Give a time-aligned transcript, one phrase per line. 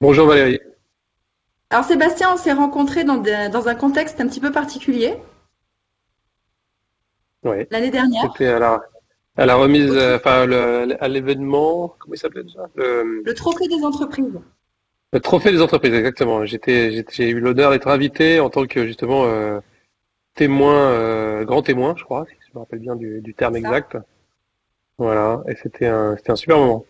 [0.00, 0.58] Bonjour Valérie.
[1.68, 5.14] Alors Sébastien, on s'est rencontrés dans, dans, un contexte un petit peu particulier.
[7.44, 7.66] Oui.
[7.70, 8.22] L'année dernière.
[8.22, 8.82] C'était à la,
[9.36, 10.50] à la remise, euh, enfin
[11.00, 12.66] à l'événement, comment il s'appelait déjà?
[12.76, 14.40] Le, le, trophée des entreprises.
[15.12, 16.46] Le trophée des entreprises, exactement.
[16.46, 19.60] J'étais, j'ai eu l'honneur d'être invité en tant que justement euh,
[20.34, 23.98] témoin, euh, grand témoin, je crois, si je me rappelle bien du, du terme exact.
[24.96, 26.86] Voilà, et c'était un, c'était un super moment.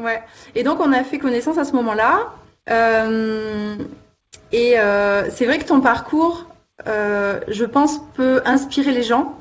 [0.00, 0.22] Ouais.
[0.54, 2.32] Et donc, on a fait connaissance à ce moment-là.
[2.70, 3.76] Euh,
[4.52, 6.46] et euh, c'est vrai que ton parcours,
[6.86, 9.38] euh, je pense, peut inspirer les gens,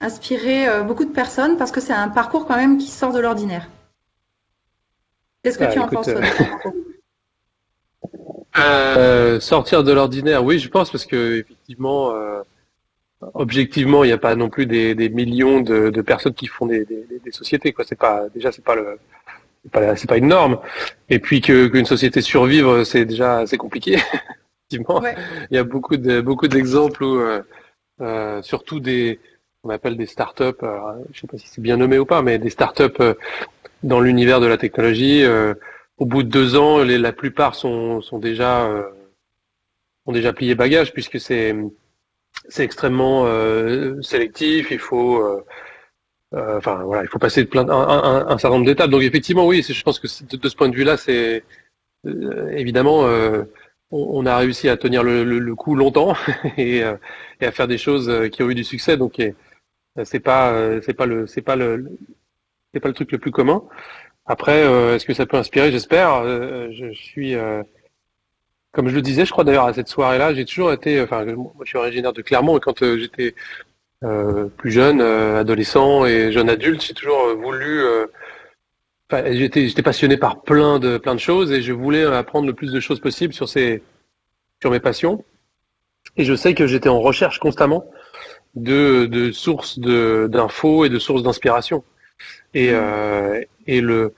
[0.00, 3.68] inspirer beaucoup de personnes, parce que c'est un parcours quand même qui sort de l'ordinaire.
[5.42, 6.08] Qu'est-ce que ah, tu en penses
[9.42, 12.14] Sortir de l'ordinaire, oui, je pense, parce que effectivement,
[13.34, 17.32] objectivement, il n'y a pas non plus des, millions de, personnes qui font des, des
[17.32, 17.72] sociétés.
[17.72, 17.84] Quoi.
[17.86, 18.98] C'est pas déjà, c'est pas le
[19.64, 20.58] c'est pas, pas une norme.
[21.08, 23.98] Et puis qu'une société survive, c'est déjà assez compliqué.
[24.70, 25.02] Effectivement,
[25.50, 27.42] il y a beaucoup de beaucoup d'exemples où, euh,
[28.00, 29.20] euh, surtout des,
[29.64, 30.62] on appelle des startups.
[30.62, 30.78] Euh,
[31.12, 33.14] je sais pas si c'est bien nommé ou pas, mais des startups euh,
[33.82, 35.24] dans l'univers de la technologie.
[35.24, 35.54] Euh,
[35.98, 38.68] au bout de deux ans, les, la plupart sont sont déjà
[40.06, 41.54] ont déjà plié bagage puisque c'est
[42.48, 43.26] c'est extrêmement
[44.02, 44.70] sélectif.
[44.70, 45.44] Il faut
[46.34, 48.90] enfin voilà, il faut passer plein, un, certain nombre d'étapes.
[48.90, 51.44] Donc effectivement, oui, je pense que de, ce point de vue-là, c'est
[52.06, 53.44] euh, évidemment, euh,
[53.90, 56.14] on, a réussi à tenir le, coup longtemps
[56.56, 58.96] et, et, à faire des choses qui ont eu du succès.
[58.96, 59.20] Donc
[60.04, 61.90] c'est pas, c'est pas le, c'est pas le,
[62.72, 63.62] c'est pas le truc le plus commun.
[64.26, 64.60] Après,
[64.94, 65.70] est-ce que ça peut inspirer?
[65.72, 66.24] J'espère.
[66.72, 67.36] je suis
[68.72, 71.52] comme je le disais, je crois d'ailleurs à cette soirée-là, j'ai toujours été, enfin, moi
[71.62, 73.34] je suis originaire de Clermont et quand j'étais
[74.04, 77.84] euh, plus jeune, euh, adolescent et jeune adulte, j'ai toujours euh, voulu.
[79.10, 82.72] j'étais, j'étais passionné par plein de plein de choses et je voulais apprendre le plus
[82.72, 83.82] de choses possible sur ces
[84.60, 85.24] sur mes passions.
[86.16, 87.84] Et je sais que j'étais en recherche constamment
[88.54, 91.84] de, de sources de, d'infos et de sources d'inspiration.
[92.54, 93.44] Et, mmh.
[93.66, 94.14] et le,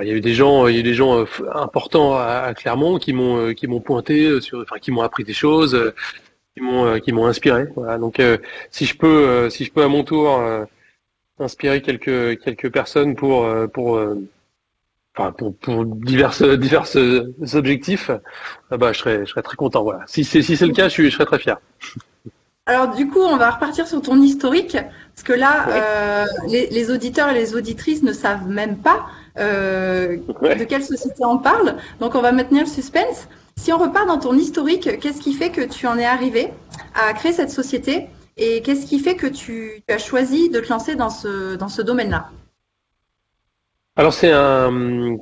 [0.00, 2.98] il y a eu des gens, il y a eu des gens importants à, Clermont
[2.98, 5.92] qui m'ont qui m'ont pointé sur, enfin qui m'ont appris des choses,
[6.54, 7.66] qui m'ont euh, qui m'ont inspiré.
[7.74, 7.98] Voilà.
[7.98, 8.38] Donc euh,
[8.70, 10.40] si je peux euh, si je peux à mon tour
[11.38, 14.00] inspirer quelques quelques personnes pour pour
[15.16, 16.98] enfin pour, pour diverses diverses
[17.54, 18.10] objectifs,
[18.70, 19.82] bah je serais je serais très content.
[19.82, 20.04] Voilà.
[20.06, 21.58] Si c'est si c'est le cas, je suis je serais très fier.
[22.66, 26.90] Alors du coup, on va repartir sur ton historique, parce que là, euh, les, les,
[26.90, 29.06] auditeurs et les auditrices ne savent même pas
[29.38, 31.76] euh, de quelle société on parle.
[32.00, 33.28] Donc on va maintenir le suspense.
[33.56, 36.50] Si on repart dans ton historique, qu'est-ce qui fait que tu en es arrivé
[36.94, 40.96] à créer cette société et qu'est-ce qui fait que tu, as choisi de te lancer
[40.96, 42.30] dans ce, dans ce domaine-là?
[43.96, 45.16] Alors c'est un,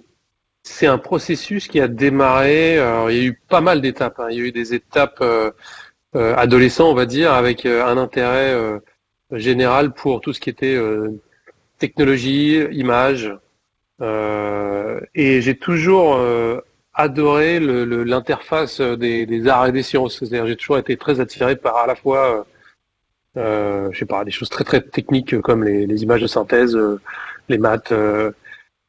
[0.63, 4.21] c'est un processus qui a démarré, il y a eu pas mal d'étapes.
[4.21, 4.29] Hein.
[4.31, 5.51] Il y a eu des étapes euh,
[6.15, 8.79] euh adolescents, on va dire, avec euh, un intérêt euh,
[9.33, 10.79] général pour tout ce qui était
[11.79, 13.33] technologie, image.
[14.01, 16.19] et j'ai toujours
[16.95, 20.23] adoré l'interface des, des, arts et des sciences.
[20.25, 22.47] J'ai toujours été très attiré par à la fois,
[23.37, 27.01] euh, pas, des choses très techniques comme les, images de synthèse, euh,
[27.49, 28.33] les maths, euh,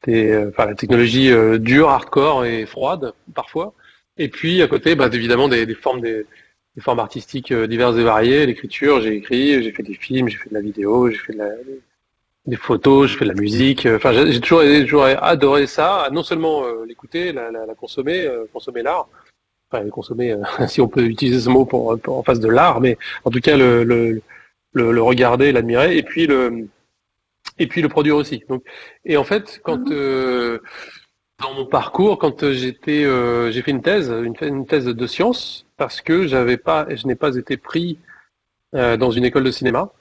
[0.07, 3.73] la technologie euh, dure, hardcore et froide parfois.
[4.17, 8.45] Et puis à côté, bah, évidemment, des, formes artistiques diverses et variées.
[8.45, 11.39] L'écriture, j'ai écrit, j'ai fait des films, j'ai fait de la vidéo, j'ai fait de
[11.39, 11.49] la,
[12.45, 13.85] des photos, je fais de la musique.
[13.85, 18.45] Enfin, j'ai toujours, toujours adoré ça, non seulement euh, l'écouter, la, la, la, consommer, euh,
[18.51, 19.07] consommer l'art.
[19.71, 22.97] Enfin, consommer, euh, si on peut utiliser ce mot pour, en face de l'art, mais
[23.23, 24.21] en tout cas le, le,
[24.73, 26.67] le, le regarder, l'admirer, et puis le
[27.59, 28.43] et puis le produire aussi.
[28.49, 28.63] Donc,
[29.05, 30.59] et en fait, quand mhm.
[31.41, 33.03] dans mon parcours, quand j'étais,
[33.51, 37.15] j'ai fait une thèse, une, une, thèse de sciences, parce que j'avais pas, je n'ai
[37.15, 37.99] pas été pris
[38.73, 39.91] dans une école de cinéma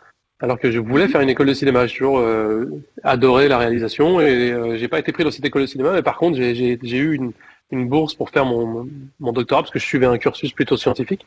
[0.42, 1.86] alors que je voulais faire une école de cinéma.
[1.86, 2.66] J'ai toujours euh,
[3.04, 6.02] adoré la réalisation et euh, j'ai pas été pris dans cette école de cinéma, mais
[6.02, 7.32] par contre j'ai eu une,
[7.70, 8.88] une, bourse pour faire mon,
[9.20, 11.24] mon, doctorat parce que je suivais un cursus plutôt scientifique,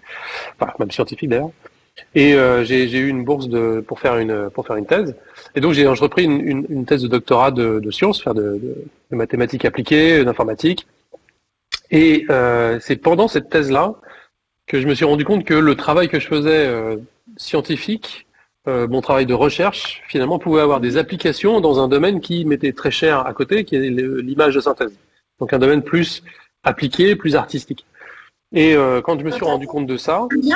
[0.60, 1.52] enfin même scientifique d'ailleurs.
[2.14, 5.16] Et euh, j'ai eu une bourse de, pour faire une pour faire une thèse.
[5.56, 8.60] Et donc j'ai entrepris une, une, une, thèse de doctorat de, de sciences, faire de,
[9.12, 10.86] de, mathématiques appliquées, d'informatique.
[11.90, 13.96] Et euh, c'est pendant cette thèse-là
[14.68, 16.98] que je me suis rendu compte que le travail que je faisais euh,
[17.38, 18.25] scientifique,
[18.68, 22.74] euh, mon travail de recherche, finalement, pouvait avoir des applications dans un domaine qui m'était
[22.74, 24.94] très cher à côté, qui est l'image de synthèse.
[25.40, 26.24] Donc un domaine plus
[26.64, 27.86] appliqué, plus artistique.
[28.54, 30.52] Et quand je me suis rendu compte de ça, tu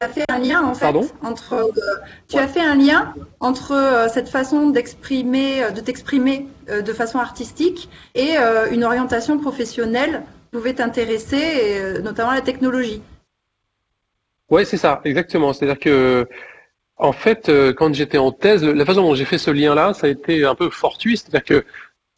[0.00, 1.70] as fait un lien en fait entre
[2.28, 8.36] tu as fait un lien entre cette façon d'exprimer de t'exprimer de façon artistique et
[8.70, 13.02] une orientation professionnelle pouvait t'intéresser notamment la technologie.
[14.50, 15.52] Ouais, c'est ça, exactement.
[15.52, 16.28] C'est-à-dire que,
[17.00, 20.06] en fait, euh, quand j'étais en thèse, la façon dont j'ai fait ce lien-là, ça
[20.06, 21.16] a été un peu fortuit.
[21.16, 21.64] C'est-à-dire que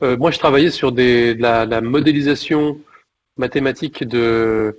[0.02, 2.78] euh, moi, je travaillais sur de la, modélisation
[3.36, 4.76] mathématique de,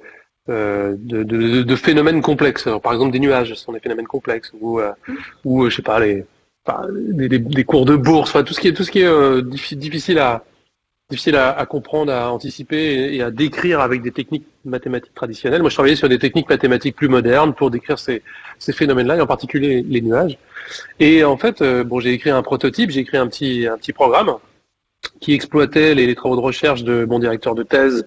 [0.49, 2.67] euh, de, phénomènes complexes.
[2.83, 4.81] par exemple, des nuages ce sont des phénomènes complexes, ou,
[5.45, 6.25] ou je sais pas, les,
[7.29, 10.43] des, cours de bourse, tout ce qui est, tout ce qui est difficile à,
[11.09, 15.61] difficile à, comprendre, à anticiper et, à décrire avec des techniques mathématiques traditionnelles.
[15.61, 18.23] Moi, je travaillais sur des techniques mathématiques plus modernes pour décrire ces,
[18.59, 20.37] phénomènes-là, et en particulier les nuages.
[20.99, 24.37] Et en fait, euh, bon, j'ai écrit un prototype, j'ai écrit un petit, programme
[25.19, 28.05] qui exploitait les, travaux de recherche de mon directeur de thèse,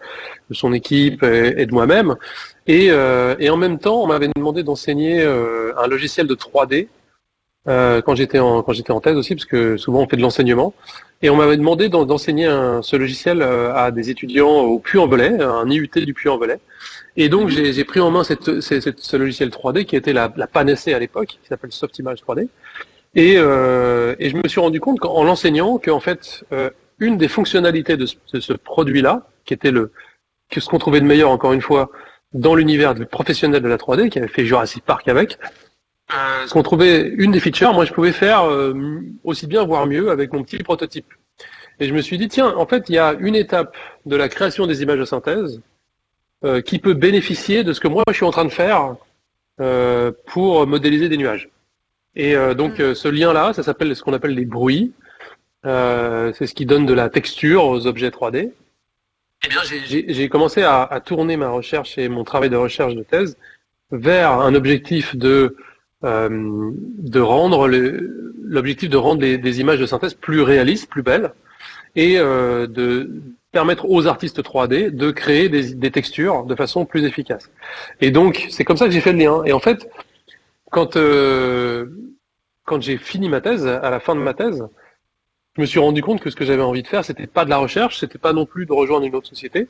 [0.49, 2.17] de son équipe et, de moi-même.
[2.67, 6.89] Et, euh, et, en même temps, on m'avait demandé d'enseigner euh, un logiciel de 3D
[7.67, 10.75] quand j'étais en quand j'étais en thèse aussi, parce que souvent on fait de l'enseignement.
[11.23, 12.47] Et on m'avait demandé d'enseigner
[12.83, 16.59] ce logiciel euh, à des étudiants au Puy-en-Velay, un IUT du Puy-en-Velay.
[17.17, 20.93] Et donc j'ai pris en main cette, ce logiciel 3D qui était la, la panacée
[20.93, 22.49] à l'époque, qui s'appelle Softimage 3D.
[23.15, 27.29] Et, euh, et, je me suis rendu compte en l'enseignant qu'en fait, euh, une des
[27.29, 29.91] fonctionnalités de ce, produit-là, qui était le
[30.51, 31.91] que ce qu'on trouvait de meilleur encore une fois
[32.35, 35.39] dans l'univers professionnel de la 3D, qui avait fait Jurassic Park avec,
[36.15, 38.75] euh, ce qu'on trouvait une des features, moi je pouvais faire euh,
[39.25, 41.13] aussi bien, voire mieux, avec mon petit prototype.
[41.81, 43.77] Et je me suis dit, tiens, en fait, il y a une étape
[44.07, 45.61] de la création des images de synthèse
[46.45, 48.97] euh, qui peut bénéficier de ce que moi je suis en train de faire
[50.27, 51.49] pour modéliser des nuages.
[52.15, 52.95] Et donc mm.
[52.95, 54.93] ce lien-là, ça s'appelle ce qu'on appelle les bruits.
[55.65, 58.53] c'est ce qui donne de la texture aux objets 3D.
[59.45, 63.03] Eh bien, j'ai commencé à, à, tourner ma recherche et mon travail de recherche de
[63.03, 63.39] thèse
[63.91, 65.57] vers un objectif de euh,
[66.07, 71.33] de rendre l'objectif de rendre des images de synthèse plus réalistes, plus belles,
[71.97, 73.11] et euh, de
[73.53, 77.51] permettre aux artistes 3D de créer des, textures de façon plus efficace.
[78.01, 79.43] Et donc, c'est comme ça que j'ai fait le lien.
[79.45, 79.89] Et en fait,
[80.71, 81.87] quand, euh,
[82.65, 84.67] quand j'ai fini ma thèse, à la fin de ma thèse,
[85.57, 87.51] je me suis rendu compte que ce que j'avais envie de faire, c'était pas de
[87.51, 89.69] la recherche, c'était pas non plus de rejoindre une autre société,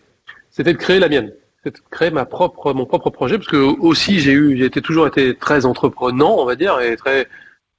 [0.50, 1.32] c'était de créer la mienne
[1.70, 5.06] de créer ma propre, mon propre projet, parce que aussi j'ai eu, j'ai été toujours
[5.06, 7.28] été très entreprenant, on va dire, et très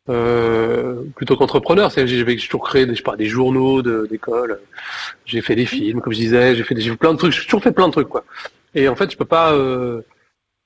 [0.10, 1.92] euh, plutôt qu'entrepreneur.
[1.92, 4.60] C'est j'ai toujours créé des, je sais pas, des journaux d'école,
[5.25, 7.63] j'ai fait des films, comme je disais, j'ai fait, des, plein de trucs, j'ai toujours
[7.63, 8.24] fait plein de trucs, quoi.
[8.75, 9.54] Et en fait, je peux pas.
[9.54, 10.01] Euh,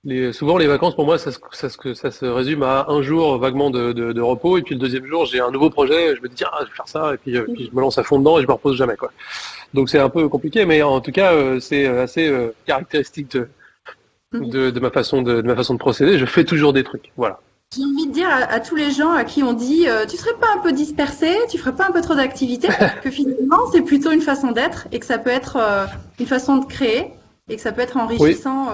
[0.04, 3.70] les, souvent, les vacances pour moi, ça, ça, ça, se résume à un jour vaguement
[3.70, 6.28] de, de, de repos, et puis le deuxième jour, j'ai un nouveau projet, je me
[6.28, 8.18] dis tiens, je vais faire ça, et puis, euh, puis je me lance à fond
[8.18, 9.12] dedans et je me repose jamais, quoi.
[9.74, 13.32] Donc c'est un peu compliqué, mais en tout cas, euh, c'est euh, assez euh, caractéristique
[13.32, 13.50] de,
[14.34, 16.18] de, ma façon de, ma façon de procéder.
[16.18, 17.12] Je fais toujours des trucs.
[17.16, 17.40] Voilà.
[17.74, 20.48] J'ai envie de dire à, tous les gens à qui on dit tu serais pas
[20.58, 22.68] un peu dispersé, tu ferais pas un peu trop d'activité,
[23.04, 25.88] que finalement c'est plutôt une façon d'être et que ça peut être
[26.20, 27.14] une façon de créer
[27.48, 28.68] et que ça peut être enrichissant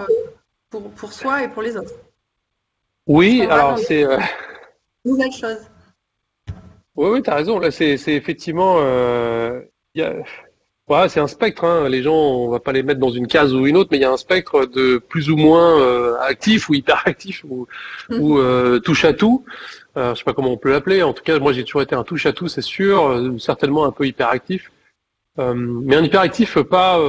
[0.70, 1.94] pour, pour soi et pour les autres.
[3.06, 4.06] Oui, alors c'est
[5.06, 5.60] nouvelle chose.
[6.96, 7.60] Oui, oui, tu as raison.
[7.60, 8.80] Là, c'est effectivement.
[9.96, 10.14] Y a
[10.88, 11.66] Ouais, c'est un spectre.
[11.66, 11.90] Hein.
[11.90, 14.02] Les gens, on va pas les mettre dans une case ou une autre, mais il
[14.02, 17.68] y a un spectre de plus ou moins euh, actif ou hyperactif ou,
[18.10, 18.22] mhm.
[18.22, 19.44] ou euh, touche à tout.
[19.98, 21.04] Euh, je sais pas comment on peut l'appeler.
[21.04, 23.06] En tout cas, moi, j'ai toujours été un touche à tout, c'est sûr.
[23.06, 24.72] Euh, certainement un peu hyperactif,
[25.38, 27.00] mais un hyperactif pas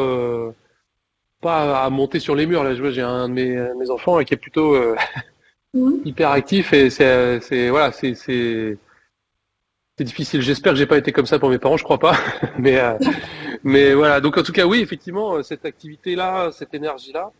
[1.40, 2.64] pas à monter sur les murs.
[2.64, 4.76] Là, j'ai un de mes, mes enfants qui est plutôt
[5.75, 6.00] mhm.
[6.04, 8.14] hyperactif et c'est voilà, c'est
[9.99, 10.40] c'est difficile.
[10.42, 12.16] J'espère que j'ai pas été comme ça pour mes parents, je crois pas.
[12.59, 12.97] mais euh,
[13.64, 14.21] mais voilà.
[14.21, 17.33] Donc en tout cas, oui, effectivement, euh, cette activité-là, cette énergie-là.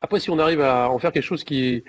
[0.00, 1.82] Après, si on arrive à en faire quelque chose qui,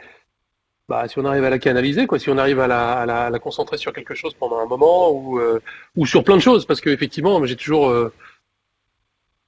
[0.90, 3.40] bah, si on arrive à la canaliser, quoi, si on arrive à la, à la,
[3.40, 5.62] concentrer sur quelque chose pendant un moment ou euh,
[5.96, 7.94] ou sur plein de choses, parce que effectivement, j'ai toujours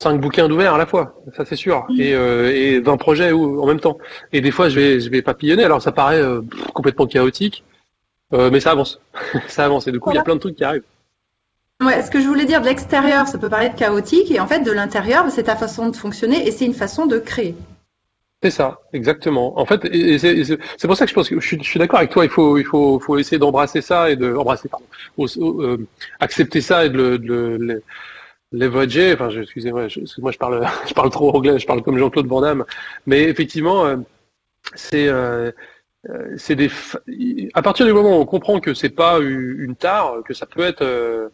[0.02, 3.80] cinq bouquins d'ouvert à la fois, ça c'est sûr, et, et 20 projets en même
[3.80, 3.98] temps.
[4.32, 5.64] Et des fois, je vais je vais papillonner.
[5.64, 6.22] Alors ça paraît
[6.74, 7.64] complètement chaotique.
[8.34, 9.00] Euh, mais ça avance.
[9.48, 9.88] ça avance.
[9.88, 10.84] Et du coup, il y a plein de trucs qui arrivent.
[11.82, 14.62] Ouais, ce que je voulais dire de l'extérieur, ça peut paraître chaotique, et en fait,
[14.62, 17.56] de l'intérieur, c'est ta façon de fonctionner et c'est une façon de créer.
[18.42, 19.60] C'est ça, exactement.
[19.60, 22.24] En fait, c'est pour ça que je pense que je suis, d'accord avec toi.
[22.24, 24.86] Il faut, il faut, faut essayer d'embrasser ça et de embrasser, pardon,
[25.20, 25.78] euh,
[26.20, 27.84] accepter ça et de le,
[28.52, 29.14] leverager.
[29.14, 29.88] Enfin, excusez-moi,
[30.20, 32.56] moi je parle, je parle trop anglais, je parle comme Jean-Claude Van.
[33.06, 33.98] Mais effectivement, euh,
[34.76, 35.52] c'est euh,
[36.10, 36.70] euh, c'est des.
[37.54, 40.62] À partir du moment où on comprend que c'est pas une tare, que ça peut
[40.62, 41.32] être,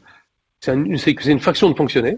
[0.60, 2.18] c'est une, une faction de fonctionner.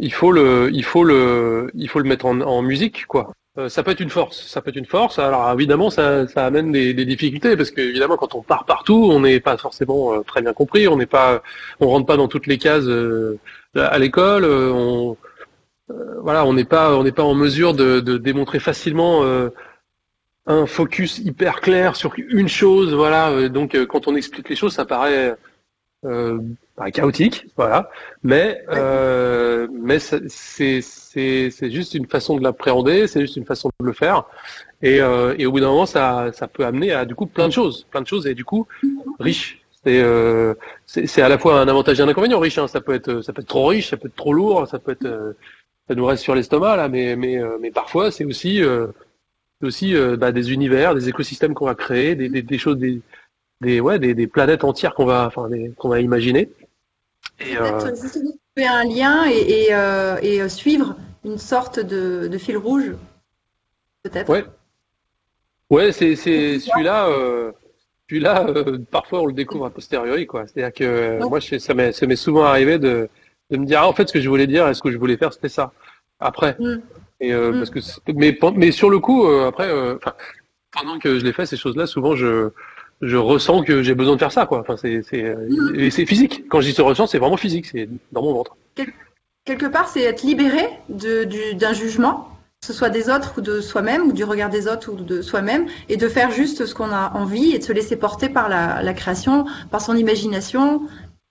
[0.00, 3.32] il faut le, il faut le, il faut le mettre en, en musique, quoi.
[3.58, 4.46] Euh, ça peut être une force.
[4.46, 5.18] Ça peut être une force.
[5.18, 9.08] Alors évidemment, ça, ça amène des, des, difficultés parce que évidemment, quand on part partout,
[9.10, 10.88] on n'est pas forcément euh, très bien compris.
[10.88, 11.42] On n'est pas,
[11.80, 13.38] on rentre pas dans toutes les cases euh,
[13.74, 14.44] à l'école.
[14.44, 15.16] on,
[16.22, 19.22] voilà, on n'est pas, on n'est pas en mesure de, de démontrer facilement
[20.46, 22.92] un focus hyper clair sur une chose.
[22.94, 23.48] Voilà.
[23.48, 25.36] Donc, quand on explique les choses, ça paraît
[26.04, 26.38] euh,
[26.76, 27.90] bah, chaotique, voilà.
[28.22, 30.28] Mais euh, mais c'est
[30.80, 34.24] c'est juste une façon de l'appréhender, c'est juste une façon de le faire.
[34.82, 37.48] Et, euh, et au bout d'un moment, ça ça peut amener à du coup plein
[37.48, 38.66] de choses, plein de choses et du coup
[39.18, 39.62] riche.
[39.84, 40.54] C'est euh,
[40.86, 42.58] c'est à la fois un avantage et un inconvénient riche.
[42.58, 42.68] Hein.
[42.68, 44.92] Ça peut être ça peut être trop riche, ça peut être trop lourd, ça peut
[44.92, 45.32] être euh,
[45.88, 48.60] ça nous reste sur l'estomac là, mais mais euh, mais parfois c'est aussi
[49.62, 53.00] aussi bah, des univers, des écosystèmes qu'on va créer, des, des, des choses des
[53.60, 56.50] des, ouais, des, des planètes entières qu'on va, enfin, qu'on va imaginer.
[57.40, 57.94] Et, euh...
[58.56, 62.92] faire un lien et, et, euh, et, euh, suivre une sorte de, de fil rouge,
[64.02, 64.30] peut-être.
[64.30, 64.44] Ouais.
[65.70, 67.08] Ouais, c'est, c'est celui-là.
[67.08, 67.52] Euh,
[68.08, 70.46] celui-là, euh, parfois on le découvre a posteriori, quoi.
[70.46, 73.08] C'est-à-dire que moi, je, ça m'est, ça m'est souvent arrivé de,
[73.50, 74.98] de me dire, ah, en fait, ce que je voulais dire et ce que je
[74.98, 75.72] voulais faire, c'était ça.
[76.20, 76.56] Après.
[76.60, 76.82] Mm.
[77.18, 77.58] Et euh, mm.
[77.58, 77.80] parce que,
[78.12, 79.68] mais, mais sur le coup, après,
[80.70, 82.50] pendant que je l'ai fait ces choses-là, souvent je
[83.02, 84.60] je ressens que j'ai besoin de faire ça, quoi.
[84.60, 86.44] Enfin, c'est, c'est, physique.
[86.48, 88.56] Quand je dis ce ressent, c'est vraiment physique, c'est dans mon ventre.
[89.44, 92.28] quelque part, c'est être libéré de, du, d'un jugement,
[92.60, 95.22] que ce soit des autres ou de soi-même, ou du regard des autres ou de
[95.22, 98.48] soi-même, et de faire juste ce qu'on a envie et de se laisser porter par
[98.48, 100.82] la, la création, par son imagination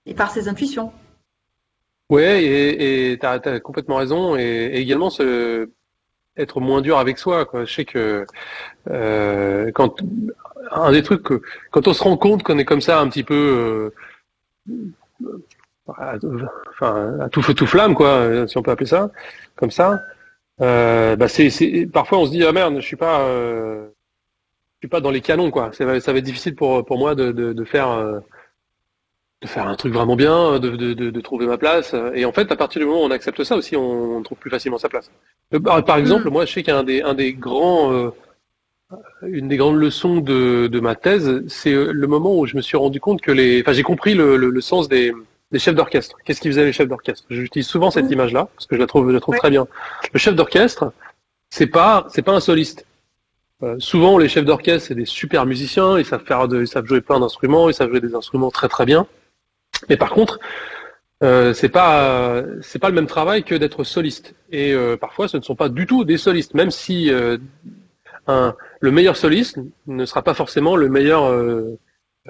[0.06, 0.92] et par ses intuitions.
[2.08, 5.68] Ouais, et tu as, complètement raison, et, et également ce,
[6.36, 7.44] être moins dur avec soi.
[7.44, 7.64] Quoi.
[7.64, 8.26] Je sais que
[8.90, 9.96] euh, quand
[10.70, 13.24] un des trucs que quand on se rend compte qu'on est comme ça un petit
[13.24, 13.92] peu
[14.68, 14.88] euh,
[15.88, 19.10] enfin à tout feu tout flamme quoi si on peut appeler ça
[19.54, 20.00] comme ça
[20.60, 23.88] euh, bah c'est parfois on se dit ah merde je suis pas je
[24.80, 27.64] suis pas dans les canons quoi ça va, être difficile pour pour moi de, de,
[27.64, 28.20] faire
[29.46, 32.52] de faire un truc vraiment bien de, de, de, trouver ma place et en fait
[32.52, 34.88] à partir du moment où on accepte ça aussi on, on trouve plus facilement sa
[34.88, 35.10] place
[35.60, 36.32] par exemple mm.
[36.32, 38.12] moi je sais qu'un des un des grands
[39.22, 42.62] une des grandes leçons de, de ma thèse, c'est euh, le moment où je me
[42.62, 45.12] suis rendu compte que les, enfin j'ai compris le, le, sens des,
[45.50, 46.16] des chefs d'orchestre.
[46.24, 47.24] Qu'est-ce qu'ils faisaient les chefs d'orchestre?
[47.28, 49.66] J'utilise souvent cette image-là parce que je la trouve, je la trouve très bien.
[50.12, 50.92] Le chef d'orchestre,
[51.50, 52.86] c'est pas, c'est pas un soliste.
[53.62, 56.86] Euh, souvent, les chefs d'orchestre, c'est des super musiciens, ils savent faire, de, ils savent
[56.86, 59.06] jouer plein d'instruments, ils savent jouer des instruments très très bien.
[59.88, 60.38] Mais par contre,
[61.22, 64.34] euh, c'est pas c'est pas le même travail que d'être soliste.
[64.50, 67.38] Et euh, parfois, ce ne sont pas du tout des solistes, même si euh,
[68.26, 71.78] un, le meilleur soliste ne sera pas forcément le meilleur euh,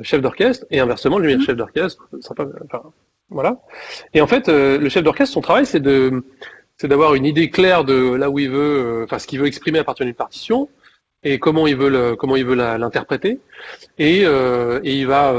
[0.02, 1.46] chef d'orchestre, et inversement, le meilleur mhm.
[1.46, 2.46] chef d'orchestre ne sera pas.
[2.64, 2.82] Enfin,
[3.30, 3.60] voilà.
[4.14, 6.22] Et en fait, euh, le chef d'orchestre, son travail, c'est de
[6.76, 9.46] c'est d'avoir une idée claire de là où il veut, euh, enfin ce qu'il veut
[9.46, 10.68] exprimer à partir d'une partition,
[11.22, 13.40] et comment il veut le, comment il veut l'interpréter,
[13.98, 15.34] et, et il va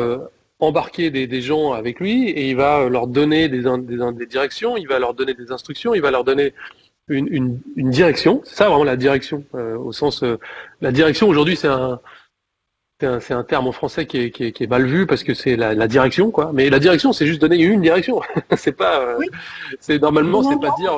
[0.59, 4.75] embarquer des, des, gens avec lui, et il va leur donner des, des, des directions,
[4.77, 6.53] il va leur donner des instructions, il va leur donner
[7.07, 8.41] une, une, une direction.
[8.43, 10.37] C'est ça vraiment la direction, euh, au sens euh,
[10.81, 11.99] la direction aujourd'hui c'est un
[12.99, 15.23] c'est un, un, terme en français qui est, qui est, qui est mal vu parce
[15.23, 16.51] que c'est la, la, direction quoi.
[16.51, 18.21] Mais la direction c'est juste donner une direction.
[18.57, 19.19] c'est pas euh,
[19.79, 20.93] c'est normalement c'est pas dire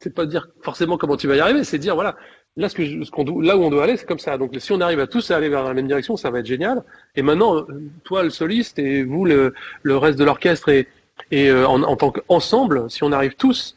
[0.00, 2.16] c'est pas dire forcément comment tu vas y arriver, c'est dire voilà
[2.56, 4.38] là où on doit aller c'est comme ça.
[4.38, 6.82] Donc si on arrive à tous aller vers la même direction, ça va être génial.
[7.14, 7.66] Et maintenant
[8.04, 9.52] toi le soliste et vous le,
[9.84, 10.88] reste de l'orchestre et
[11.30, 13.76] et en, tant qu'ensemble, si on arrive tous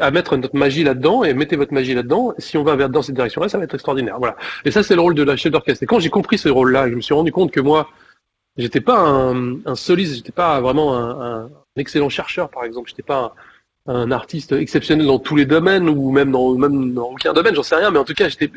[0.00, 2.34] à mettre notre magie là-dedans et mettez votre magie là-dedans.
[2.38, 4.18] Si on va vers dans cette direction-là, ça va être extraordinaire.
[4.18, 4.36] Voilà.
[4.64, 5.82] Et ça, c'est le rôle de la chef d'orchestre.
[5.82, 7.88] Et quand j'ai compris ce rôle-là, je me suis rendu compte que moi,
[8.56, 12.90] j'étais pas un, un soliste, j'étais pas vraiment un, un, excellent chercheur, par exemple.
[12.90, 13.34] J'étais pas
[13.86, 17.62] un, artiste exceptionnel dans tous les domaines ou même dans même dans aucun domaine, j'en
[17.62, 17.90] sais rien.
[17.90, 18.50] Mais en tout cas, j'étais,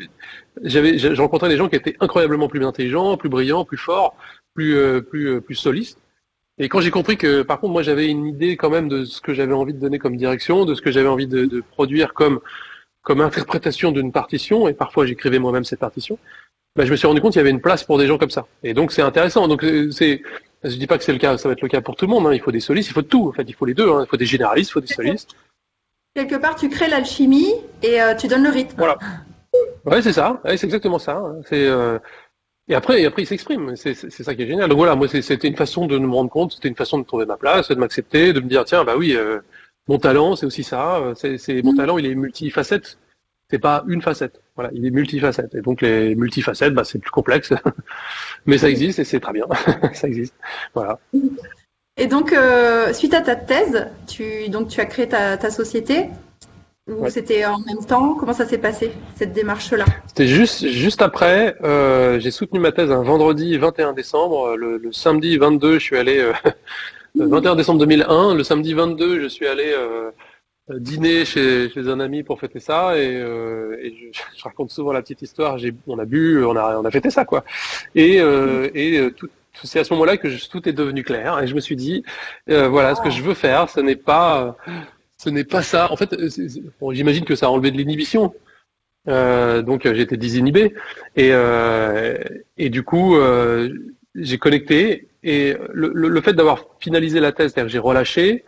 [0.62, 4.16] j'avais, j'ai rencontré des gens qui étaient incroyablement plus intelligents, plus brillants, plus forts,
[4.54, 5.98] plus euh, plus euh, plus solistes.
[6.58, 9.20] Et quand j'ai compris que, par contre, moi, j'avais une idée quand même de ce
[9.20, 12.14] que j'avais envie de donner comme direction, de ce que j'avais envie de, de, produire
[12.14, 12.40] comme
[13.02, 16.18] comme interprétation d'une partition, et parfois j'écrivais moi-même cette partition,
[16.76, 18.30] bah, je me suis rendu compte qu'il y avait une place pour des gens comme
[18.30, 18.46] ça.
[18.62, 19.48] Et donc c'est intéressant.
[19.48, 20.22] Donc euh, c'est,
[20.62, 22.10] je dis pas que c'est le cas, ça va être le cas pour tout le
[22.10, 22.26] monde.
[22.26, 22.32] Hein.
[22.32, 23.28] Il faut des solistes, il faut de tout.
[23.28, 23.90] En fait, il faut les deux.
[23.90, 24.04] Hein.
[24.04, 25.30] Il faut des généralistes, il faut des solistes.
[26.14, 28.74] Quelque part, tu crées l'alchimie et euh, tu donnes le rythme.
[28.78, 28.98] Voilà.
[29.84, 30.40] Ouais, c'est ça.
[30.44, 31.16] Ouais, c'est exactement ça.
[31.16, 31.36] Hein.
[31.48, 31.98] C'est euh,
[32.68, 33.76] et après, et après, il s'exprime.
[33.76, 34.68] C'est ça qui est génial.
[34.68, 37.26] Donc voilà, moi, c'était une façon de me rendre compte, c'était une façon de trouver
[37.26, 39.40] ma place, de m'accepter, de me dire, tiens, bah oui, euh,
[39.88, 41.12] mon talent, c'est aussi ça.
[41.14, 41.76] C'est mon mm.
[41.76, 42.98] talent, il est multifacette.
[43.50, 44.40] C'est pas une facette.
[44.56, 45.54] Voilà, il est multifacette.
[45.54, 47.52] Et donc les multifacettes, bah, c'est plus complexe,
[48.46, 49.46] mais ça existe et c'est très bien.
[49.92, 50.34] ça existe.
[50.74, 50.98] Voilà.
[51.96, 56.08] Et donc, euh, suite à ta thèse, tu donc tu as créé ta, ta société.
[57.08, 58.14] C'était en même temps?
[58.14, 59.84] Comment ça s'est passé, cette démarche-là?
[60.06, 61.56] C'était juste, juste après.
[61.64, 64.56] Euh, j'ai soutenu ma thèse un vendredi 21 décembre.
[64.56, 66.24] Le, samedi 22, je suis allé...
[67.16, 68.34] 21 euh, décembre 2001.
[68.34, 70.10] Le samedi 22, je suis allé euh,
[70.68, 72.98] dîner chez, chez, un ami pour fêter ça.
[72.98, 75.58] Et, et je, raconte souvent la petite histoire.
[75.86, 77.44] On a bu, on a, on a fêté ça, quoi.
[77.94, 79.28] Et, et tout,
[79.62, 81.38] c'est à ce moment-là que tout est devenu clair.
[81.40, 82.02] Et je me suis dit,
[82.46, 84.56] voilà, ce que je veux faire, ce n'est pas
[85.18, 85.90] ce n'est pas ça.
[85.90, 86.14] En fait,
[86.80, 88.34] bon, j'imagine que ça a enlevé de l'inhibition.
[89.08, 90.74] Euh, donc j'étais désinhibé
[91.14, 92.16] et, euh,
[92.58, 93.72] et du coup euh,
[94.16, 98.44] j'ai connecté et le, le, fait d'avoir finalisé la thèse, c'est-à-dire j'ai relâché,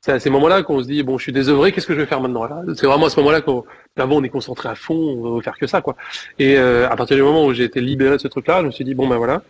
[0.00, 2.06] c'est à ces moments-là qu'on se dit bon je suis désœuvré, qu'est-ce que je vais
[2.06, 5.42] faire maintenant C'est vraiment à ce moment-là qu'avant on est concentré à fond, on veut
[5.42, 5.96] faire que ça quoi.
[6.38, 8.84] Et à partir du moment où j'ai été libéré de ce truc-là, je me suis
[8.84, 9.42] dit bon ben voilà,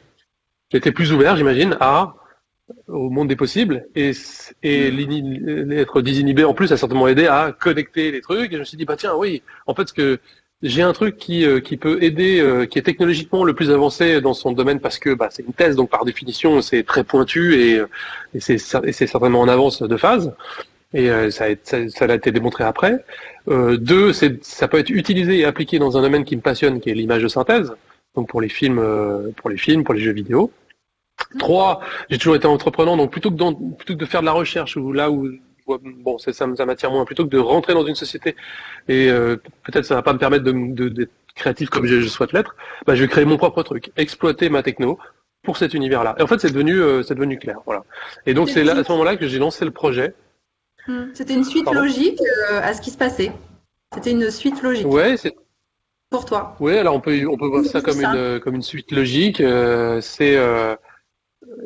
[0.71, 2.15] j'étais plus ouvert j'imagine à
[2.87, 4.13] au monde des possibles et,
[4.63, 5.73] et mm.
[5.73, 8.77] être désinhibé en plus a certainement aidé à connecter les trucs et je me suis
[8.77, 10.21] dit bah tiens oui en fait ce que
[10.63, 14.21] j'ai un truc qui, euh, qui peut aider, euh, qui est technologiquement le plus avancé
[14.21, 17.55] dans son domaine parce que bah, c'est une thèse, donc par définition c'est très pointu
[17.55, 17.81] et,
[18.35, 20.35] et c'est certainement en avance de phase.
[20.95, 23.05] Et euh, ça, a, été démontré après.
[23.47, 26.95] deux, ça peut être utilisé et appliqué dans un domaine qui me passionne, qui est
[26.95, 27.73] l'image de synthèse,
[28.17, 28.83] donc pour les films,
[29.37, 30.51] pour les films, pour les jeux vidéo.
[31.39, 35.29] Trois, j'ai toujours été entreprenant, donc plutôt que, de faire de la recherche là où
[35.77, 38.37] bon, ça, ça m'attire moins, plutôt que de rentrer dans une société
[38.89, 42.33] et euh, peut-être ça va pas me permettre d'être de, de, créatif comme je, souhaite
[42.33, 42.57] l'être,
[42.87, 44.99] bah, je vais créer mon propre truc, exploiter ma techno
[45.43, 46.17] pour cet univers-là.
[46.19, 47.85] Et en fait, c'est devenu, euh, c'est devenu clair, voilà.
[48.27, 50.15] Et donc c'est à ce moment-là que j'ai lancé le projet.
[50.87, 51.07] Hmm.
[51.15, 52.21] C'était une suite logique
[52.51, 53.33] euh, à ce qui se passait.
[53.95, 54.87] C'était une suite logique.
[54.87, 55.35] Ouais, c'est
[56.11, 56.57] pour toi.
[56.61, 59.43] Oui, alors on peut on peut voir ça comme une comme une suite logique.
[60.01, 60.37] c'est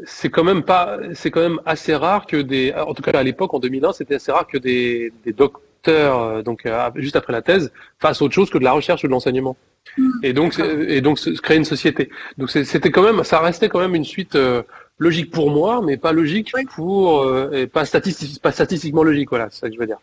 [0.04, 3.22] c'est quand même pas, c'est quand même assez rare que des, en tout cas à
[3.22, 7.32] l'époque en 2001, c'était assez rare que des, des docteurs, euh, donc euh, juste après
[7.32, 9.56] la thèse, fassent autre chose que de la recherche ou de l'enseignement.
[9.96, 10.10] Hmm.
[10.22, 12.10] Et donc, et donc créer une société.
[12.38, 14.62] Donc c'était quand même, ça restait quand même une suite euh,
[14.98, 19.30] logique pour moi, mais pas logique pour, et pas, statistique, pas statistiquement logique.
[19.30, 19.98] Voilà, c'est ça que je veux dire.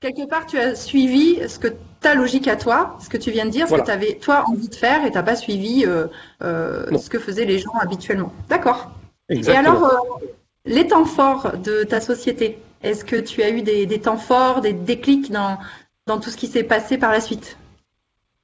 [0.00, 1.68] Quelque part, tu as suivi ce que
[2.00, 4.44] ta logique à toi, ce que tu viens de dire, ce que tu avais toi
[4.48, 6.06] envie de faire et tu n'as pas suivi euh,
[6.42, 8.32] euh, ce que faisaient les gens habituellement.
[8.48, 8.90] D'accord.
[9.28, 10.26] Et alors, euh,
[10.64, 14.72] les temps forts de ta société, est-ce que tu as eu des, temps forts, des
[14.72, 15.58] déclics dans,
[16.06, 17.58] dans tout ce qui s'est passé par la suite?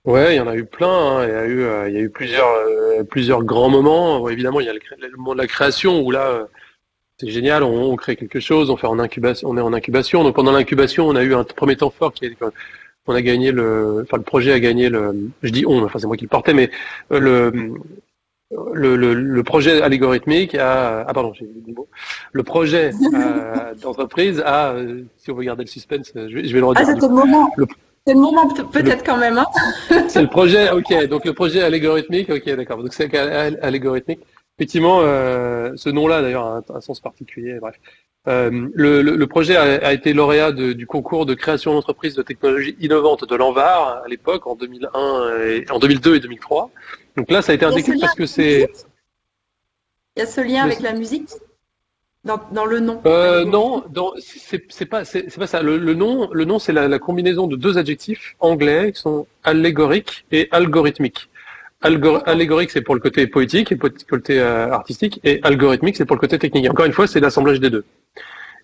[0.04, 0.88] Ouais, il y en a eu plein.
[0.88, 1.24] Hein.
[1.24, 2.54] Il, y a eu, il y a eu plusieurs,
[3.08, 4.28] plusieurs grands moments.
[4.28, 6.48] évidemment, il y a le, le, moment de la création où là,
[7.18, 10.22] c'est génial, on, crée quelque chose, on fait en incubation, on est en incubation.
[10.22, 12.36] Donc pendant l'incubation, on a eu un premier temps fort qui est
[13.08, 16.06] on a gagné le, enfin le projet a gagné le, je dis on, enfin c'est
[16.06, 16.70] moi qui le portais, mais
[17.12, 21.88] euh, le, le, le, projet algorithmique a, ah pardon, j'ai dit le mot,
[22.32, 26.52] le projet euh, d'entreprise a, euh, si on veut garder le suspense, je vais, je
[26.52, 26.84] vais le redire.
[26.86, 27.50] Ah, c'est le moment.
[28.06, 29.38] C'est le moment peut-être quand même.
[29.38, 29.46] Hein
[30.08, 31.08] c'est le projet, ok.
[31.08, 32.82] Donc le projet algorithmique, ok, d'accord.
[32.82, 34.20] Donc c'est algorithmique.
[34.58, 37.58] Effectivement, euh, ce nom-là d'ailleurs a un, sens particulier.
[37.60, 37.76] Bref,
[38.26, 43.28] euh, le, le, projet a, été lauréat du concours de création d'entreprise de technologie innovante
[43.28, 46.70] de l'Anvar à l'époque en 2001, et, en 2002 et 2003.
[47.18, 48.70] Donc là, ça a été un déclic parce que c'est.
[50.16, 51.28] Il y a ce lien avec la musique?
[52.24, 53.00] Dans, dans le nom?
[53.06, 53.84] Euh, non,
[54.18, 55.62] c'est pas pas ça.
[55.62, 59.28] Le, le, nom le nom c'est la, la combinaison de deux adjectifs anglais qui sont
[59.44, 61.28] allégorique et algorithmique
[62.26, 66.16] allégorique, c'est pour le côté poétique et le côté euh, artistique, et algorithmique, c'est pour
[66.16, 66.70] le côté technique.
[66.70, 67.84] encore une fois, c'est l'assemblage des deux.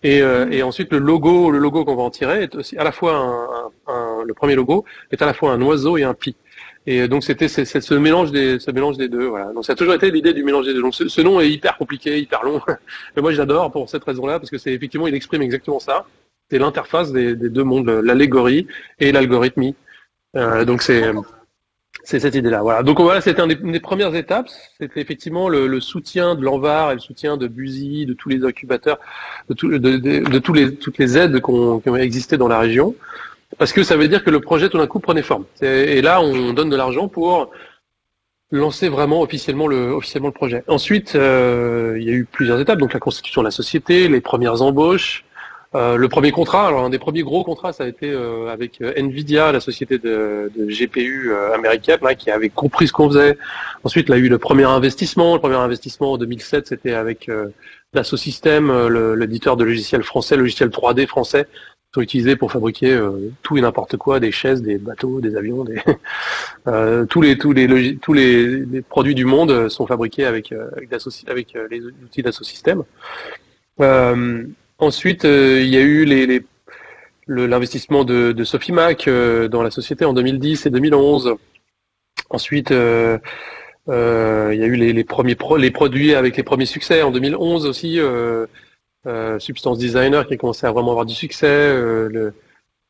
[0.03, 2.85] Et, euh, et, ensuite, le logo, le logo qu'on va en tirer est aussi à
[2.85, 6.15] la fois un, un, le premier logo est à la fois un oiseau et un
[6.15, 6.35] pi.
[6.87, 9.27] Et donc c'était ce mélange des ce mélange des deux.
[9.27, 9.53] Voilà.
[9.53, 10.83] Donc ça a toujours été l'idée du mélange des deux.
[10.83, 12.61] Donc ce, nom est hyper compliqué, hyper long.
[13.17, 16.07] Mais moi j'adore pour cette raison-là parce que c'est effectivement il exprime exactement ça.
[16.51, 18.67] C'est l'interface des, des, deux mondes, l'allégorie
[18.99, 19.77] et l'algorithmie.
[20.37, 21.05] Euh, donc c'est
[22.05, 22.63] c'est cette idée-là.
[22.63, 22.83] Voilà.
[22.83, 24.49] Donc voilà, c'était une des, premières étapes.
[24.81, 28.99] C'était effectivement le, soutien de l'Anvar et le soutien de Buzy, de tous les incubateurs,
[29.49, 32.95] de, toutes les aides qui ont existé dans la région.
[33.59, 35.45] Parce que ça veut dire que le projet tout d'un coup prenait forme.
[35.61, 37.51] Et là, on donne de l'argent pour
[38.51, 40.63] lancer vraiment officiellement le, officiellement le projet.
[40.69, 42.79] Ensuite, euh, il y a eu plusieurs étapes.
[42.79, 45.25] Donc la constitution de la société, les premières embauches,
[45.75, 48.83] Euh, le premier contrat, alors un des premiers gros contrats, ça a été euh, avec
[48.83, 53.39] euh, Nvidia, la société de, GPU américaine, qui avait compris ce qu'on faisait.
[53.83, 55.35] Ensuite, il a eu le premier investissement.
[55.35, 57.31] Le premier investissement en 2007, c'était avec
[57.95, 58.71] Dassault Systèmes,
[59.15, 61.47] l'éditeur de logiciels français, logiciel 3D français,
[61.95, 62.99] sont utilisés pour fabriquer
[63.43, 65.81] tout et n'importe quoi, des chaises, des bateaux, des avions, des
[67.09, 70.93] tous les tous les tous les, produits du monde sont fabriqués avec avec,
[71.27, 72.85] avec les outils Dassault Systèmes.
[74.83, 76.05] Ensuite, euh, il y a eu
[77.29, 81.37] l'investissement de, Sophie Mac euh, dans la société en 2010 et 2011.
[82.31, 83.21] Ensuite, euh,
[83.87, 88.01] il y a eu les, premiers produits avec les premiers succès en 2011 aussi.
[89.39, 91.73] Substance Designer qui a commencé à vraiment avoir du succès.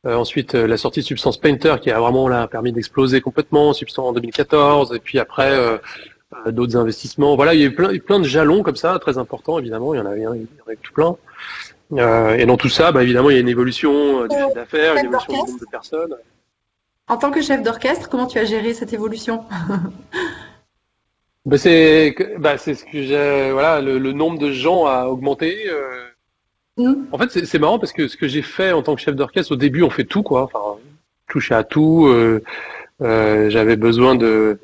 [0.03, 3.71] ensuite, la sortie de Substance Painter qui a vraiment permis d'exploser complètement.
[3.73, 4.95] Substance en 2014.
[4.95, 5.79] Et puis après,
[6.47, 7.35] d'autres investissements.
[7.35, 9.93] Voilà, il y a eu plein, de jalons comme ça, très importants évidemment.
[9.93, 11.15] Il y en avait, il y en tout plein.
[11.97, 14.55] Euh, et dans tout ça, bah, évidemment, il y a une évolution euh, du chiffre
[14.55, 16.15] d'affaires, une évolution du nombre de personnes.
[17.07, 19.43] En tant que chef d'orchestre, comment tu as géré cette évolution?
[21.45, 25.67] Bah, c'est bah, ce que j'ai voilà le, nombre de gens a augmenté.
[25.67, 26.05] Euh.
[26.77, 27.07] Mmh.
[27.11, 29.51] En fait, c'est marrant parce que ce que j'ai fait en tant que chef d'orchestre,
[29.51, 30.43] au début, on fait tout quoi.
[30.43, 30.79] Enfin,
[31.27, 32.09] toucher à tout.
[33.01, 34.57] J'avais besoin de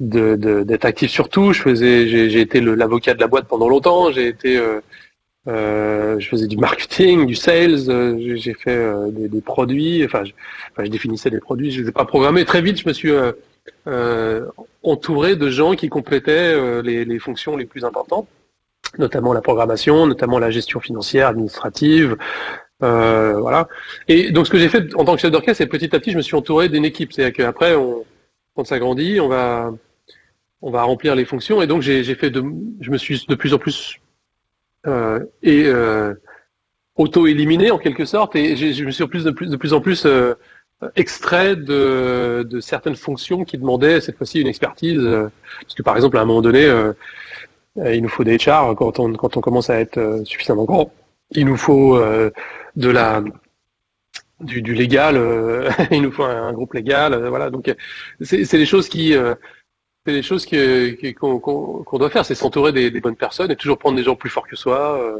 [0.00, 1.52] d'être actif sur tout.
[1.52, 4.10] Je faisais, j'ai été l'avocat de la boîte pendant longtemps.
[4.10, 4.80] J'ai été euh,
[5.46, 10.32] je faisais du marketing, du sales, euh, j'ai fait euh, des, produits, enfin je,
[10.82, 12.44] je, définissais des produits, je ne les ai pas programmés.
[12.44, 13.12] Très vite, je me suis
[14.82, 18.28] entouré de gens qui complétaient les, les, fonctions les plus importantes,
[18.98, 22.16] notamment la programmation, notamment la gestion financière, administrative.
[22.80, 23.68] voilà.
[24.08, 26.12] Et donc ce que j'ai fait en tant que chef d'orchestre, c'est petit à petit,
[26.12, 27.12] je me suis entouré d'une équipe.
[27.12, 28.04] C'est-à-dire qu'après, on,
[28.54, 29.72] quand ça grandit, on va
[30.64, 31.60] on va remplir les fonctions.
[31.62, 32.42] Et donc j'ai fait de,
[32.80, 34.03] je me suis de plus en plus euh,
[34.86, 36.14] et euh,
[36.96, 38.36] auto-éliminé en quelque sorte.
[38.36, 40.34] Et je me suis de plus, de plus en plus euh,
[40.96, 45.02] extrait de, de, certaines fonctions qui demandaient cette fois-ci une expertise.
[45.62, 46.70] parce que par exemple, à un moment donné,
[47.76, 50.92] il nous faut des HR quand on, quand on commence à être suffisamment grand.
[51.30, 53.22] Il nous faut de la
[54.40, 55.16] du, du légal,
[55.90, 57.50] il nous faut un, groupe légal, voilà.
[57.50, 57.74] Donc
[58.20, 59.14] c'est des choses qui
[60.06, 64.02] c'est des choses qu'on doit faire, c'est s'entourer des, bonnes personnes et toujours prendre des
[64.02, 65.18] gens plus forts que soi, euh,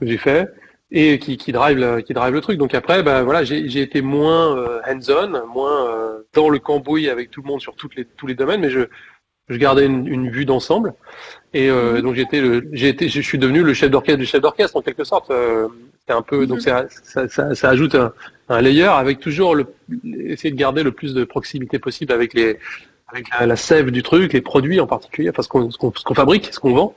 [0.00, 0.50] que j'ai fait,
[0.90, 2.58] et qui, qui, drive le, qui drive le truc.
[2.58, 7.30] Donc après, ben voilà, j'ai été moins euh, hands-on, moins euh, dans le cambouis avec
[7.30, 8.80] tout le monde sur toutes les, tous les domaines, mais je,
[9.48, 10.94] je gardais une, une vue d'ensemble.
[11.54, 12.00] Et euh, mhm.
[12.02, 15.04] donc j'étais j'ai été, je suis devenu le chef d'orchestre du chef d'orchestre en quelque
[15.04, 15.32] sorte.
[16.06, 16.88] c'est un peu, donc mhm.
[16.92, 18.12] ça, ça, ça, ajoute un,
[18.50, 19.66] un layer avec toujours le,
[20.26, 22.58] essayer de garder le plus de proximité possible avec les
[23.08, 26.74] avec la, sève du truc, les produits en particulier, enfin ce qu'on fabrique, ce qu'on
[26.74, 26.94] vend,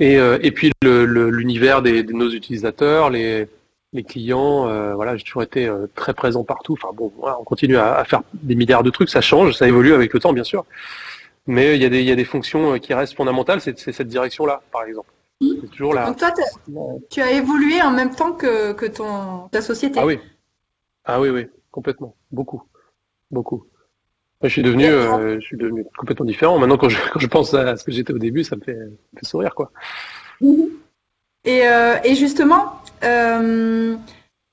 [0.00, 3.48] et, euh, et puis l'univers des, de nos utilisateurs, les,
[3.92, 6.74] les clients, euh, voilà, j'ai toujours été euh, très présent partout.
[6.74, 10.12] Enfin bon, on continue à, faire des milliards de trucs, ça change, ça évolue avec
[10.12, 10.64] le temps, bien sûr.
[11.46, 14.08] Mais il y, a des, il y a des fonctions qui restent fondamentales, c'est cette
[14.08, 15.10] direction-là, par exemple.
[15.40, 16.06] C'est toujours là.
[16.06, 16.32] Donc toi,
[17.10, 19.98] tu as évolué en même temps que, que ton, ta société.
[19.98, 20.18] Ah oui.
[21.04, 22.14] Ah oui, oui, complètement.
[22.30, 22.62] Beaucoup.
[23.30, 23.64] Beaucoup
[24.44, 26.58] je suis devenu, euh, je suis devenu complètement différent.
[26.58, 28.78] Maintenant, quand je, quand je pense à ce que j'étais au début, ça me fait,
[29.22, 29.72] sourire, quoi.
[31.44, 33.96] Et, euh, et justement, euh,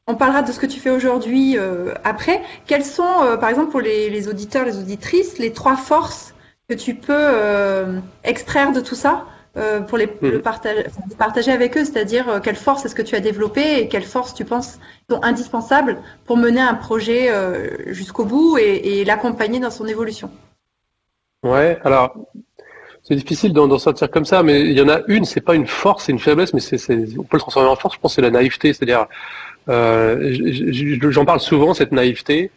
[0.07, 1.57] on parlera de ce que tu fais aujourd'hui
[2.03, 2.41] après.
[2.65, 6.33] Quelles sont, par exemple, pour les, les, auditeurs, les auditrices, les trois forces
[6.67, 9.25] que tu peux extraire de tout ça?
[9.57, 10.85] Euh, pour les, le partage,
[11.17, 14.33] partager avec eux, c'est-à-dire euh, quelle force est-ce que tu as développé et quelles forces
[14.33, 19.87] tu penses sont indispensables pour mener un projet euh, jusqu'au bout et, l'accompagner dans son
[19.87, 20.29] évolution.
[21.43, 22.17] Ouais, alors
[23.03, 25.67] c'est difficile d'en sortir comme ça, mais il y en a une, c'est pas une
[25.67, 27.95] force, c'est une faiblesse, mais c'est, on peut le transformer en force.
[27.95, 29.07] Je pense c'est la naïveté, c'est-à-dire
[29.69, 32.51] j'en parle souvent cette naïveté,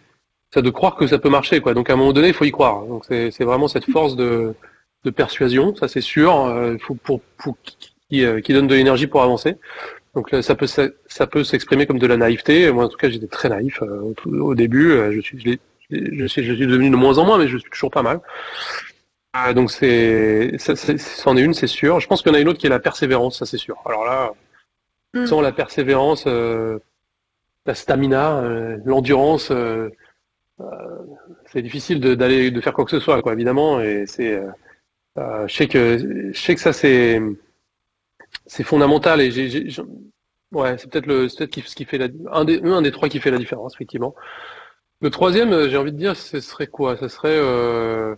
[0.53, 1.75] c'est de croire que ça peut marcher, quoi.
[1.75, 2.85] Donc à un moment donné, il faut y croire.
[2.87, 4.55] Donc c'est vraiment cette force de
[5.05, 6.45] de persuasion, ça c'est sûr.
[6.47, 9.57] Euh, il faut pour, pour qui, euh, qui, donne de l'énergie pour avancer.
[10.15, 12.71] Donc ça peut ça, peut s'exprimer comme de la naïveté.
[12.73, 14.91] Moi en tout cas j'étais très naïf euh, au, début.
[15.13, 15.39] je suis
[15.91, 18.03] je, je, suis je suis devenu de moins en moins, mais je suis toujours pas
[18.03, 18.21] mal.
[19.55, 22.01] donc c'est ça, c'en est une, c'est sûr.
[22.01, 23.77] Je pense qu'il y en a une autre qui est la persévérance, ça c'est sûr.
[23.87, 24.33] Alors là,
[25.15, 25.27] mm.
[25.27, 28.43] sans la persévérance, la stamina,
[28.85, 29.53] l'endurance,
[31.53, 33.81] c'est difficile d'aller de, faire quoi que ce soit, quoi, évidemment.
[33.81, 34.43] Et c'est
[35.19, 37.21] euh, je sais que ça c'est
[38.47, 42.45] c'est fondamental et c'est peut-être c'est ce qui fait un
[42.83, 44.15] des trois qui fait la différence effectivement.
[45.01, 46.97] Le troisième, euh, j'ai envie de dire, ce serait quoi?
[46.97, 48.17] Ce serait euh,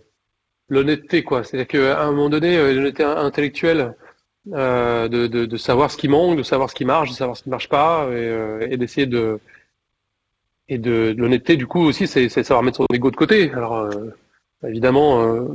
[0.69, 1.43] l'honnêteté, quoi.
[1.43, 3.95] C'est-à-dire qu'à un moment donné, l'honnêteté intellectuelle,
[4.47, 7.69] de, savoir ce qui manque, de savoir ce qui marche, de savoir ce qui marche
[7.69, 9.39] pas, et, d'essayer de
[10.69, 13.51] et de, l'honnêteté du coup aussi, c'est savoir mettre son ego de côté.
[13.53, 13.89] Alors
[14.63, 15.45] évidemment,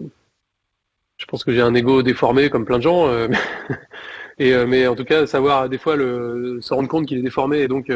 [1.16, 3.08] je pense que j'ai un ego déformé comme plein de gens,
[4.38, 7.60] et mais en tout cas savoir des fois le, se rendre compte qu'il est déformé
[7.60, 7.90] et donc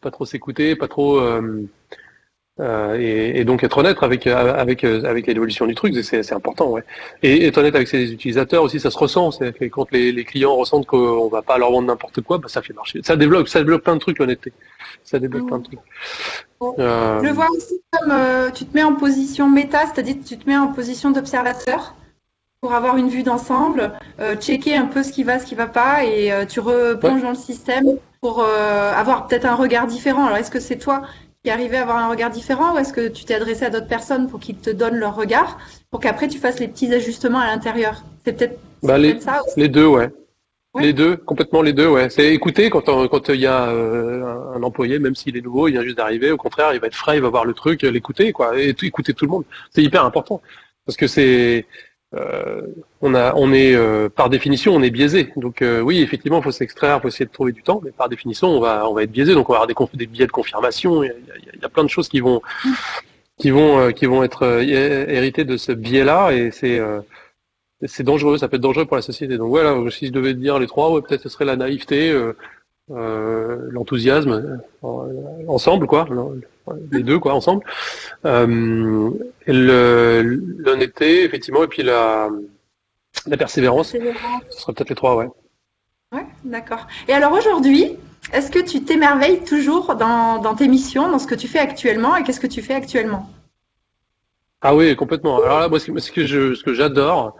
[0.00, 1.20] pas trop s'écouter, pas trop
[2.60, 6.84] euh, et, donc être honnête avec avec avec l'évolution du truc, c'est important, ouais.
[7.22, 9.30] Et être honnête avec ses utilisateurs aussi, ça se ressent.
[9.30, 12.60] C'est quand les, les, clients ressentent qu'on va pas leur vendre n'importe quoi, bah, ça
[12.60, 13.00] fait marcher.
[13.02, 14.52] Ça développe, ça développe plein de trucs, l'honnêteté.
[15.04, 15.78] Ça développe plein de trucs.
[16.78, 17.20] Euh...
[17.20, 20.46] Je le vois aussi comme euh, tu te mets en position méta, c'est-à-dire tu te
[20.46, 21.94] mets en position d'observateur
[22.60, 25.66] pour avoir une vue d'ensemble, euh, checker un peu ce qui va, ce qui va
[25.66, 27.86] pas, et tu replonges dans le système
[28.20, 30.26] pour avoir peut-être un regard différent.
[30.26, 31.02] Alors est-ce que c'est toi
[31.42, 33.88] qui arrivé à avoir un regard différent ou est-ce que tu t'es adressé à d'autres
[33.88, 35.58] personnes pour qu'ils te donnent leur regard
[35.90, 38.04] pour qu'après tu fasses les petits ajustements à l'intérieur?
[38.24, 40.10] C'est peut-être bah, les, ça les deux, ouais.
[40.78, 42.10] Les deux, complètement les deux, ouais.
[42.10, 45.72] C'est écouter quand quand il y a euh, un, employé, même s'il est nouveau, il
[45.72, 48.32] vient juste d'arriver, au contraire, il va être frais, il va voir le truc, l'écouter,
[48.32, 49.44] quoi, et écouter tout le monde.
[49.74, 50.40] C'est hyper important
[50.86, 51.66] parce que c'est
[52.14, 52.62] euh,
[53.00, 55.32] on a, on est euh, par définition, on est biaisé.
[55.36, 57.92] Donc euh, oui, effectivement, il faut s'extraire, il faut essayer de trouver du temps, mais
[57.92, 59.34] par définition, on va, on va être biaisé.
[59.34, 61.04] Donc on va avoir des, des biais de confirmation.
[61.04, 61.12] Il
[61.62, 62.42] y, a, plein de choses qui vont,
[63.38, 66.80] qui vont, qui vont être héritées de ce biais-là, et c'est
[67.86, 68.38] c'est dangereux.
[68.38, 69.38] Ça peut être dangereux pour la société.
[69.38, 72.12] Donc voilà, si je devais dire les trois, ouais, peut-être ce serait la naïveté,
[72.90, 75.06] l'enthousiasme euh,
[75.48, 76.06] ensemble quoi
[76.92, 77.64] les deux quoi ensemble.
[78.24, 79.10] Euh,
[79.46, 82.28] l'honnêteté effectivement et puis la
[83.26, 85.28] la persévérance, ce serait peut-être les trois ouais.
[86.12, 86.86] Ouais d'accord.
[87.08, 87.96] Et alors aujourd'hui
[88.32, 92.16] est-ce que tu t'émerveilles toujours dans, dans tes missions dans ce que tu fais actuellement
[92.16, 93.30] et qu'est-ce que tu fais actuellement?
[94.62, 95.42] Ah oui complètement.
[95.42, 97.36] Alors là moi ce que je ce que j'adore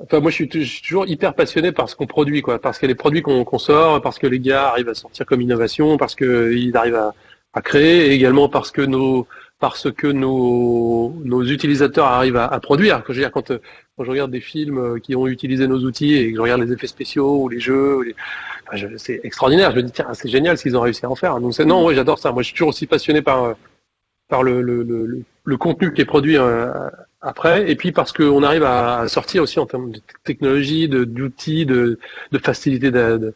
[0.00, 2.94] Enfin, moi, je suis, toujours hyper passionné par ce qu'on produit, quoi, parce que les
[2.94, 6.94] produits qu'on sort, parce que les gars arrivent à sortir comme innovation, parce qu'ils arrivent
[6.94, 7.14] à,
[7.52, 9.26] à, créer, et également parce que nos,
[9.58, 13.02] parce que nos, nos utilisateurs arrivent à, à produire.
[13.08, 16.30] je veux dire, quand, quand, je regarde des films qui ont utilisé nos outils et
[16.30, 18.14] que je regarde les effets spéciaux ou les jeux,
[18.98, 19.72] c'est extraordinaire.
[19.72, 21.40] Je me dis tiens, c'est génial ce qu'ils ont réussi à en faire.
[21.40, 22.30] Donc non, ouais, j'adore ça.
[22.30, 23.56] Moi, je suis toujours aussi passionné par
[24.28, 26.70] par le, le, le, le contenu qui est produit euh,
[27.20, 31.98] après, et puis parce qu'on arrive à sortir aussi en termes de technologie, d'outils, de,
[32.30, 33.34] de, facilité de,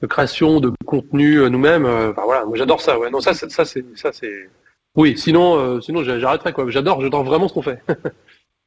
[0.00, 1.84] de, création, de contenu euh, nous-mêmes.
[1.84, 2.98] Euh, enfin voilà, moi j'adore ça.
[2.98, 4.48] Ouais, non ça, ça c'est ça c'est.
[4.94, 6.70] Oui, sinon euh, sinon j'arrêterai quoi.
[6.70, 7.82] J'adore, j'adore vraiment ce qu'on fait.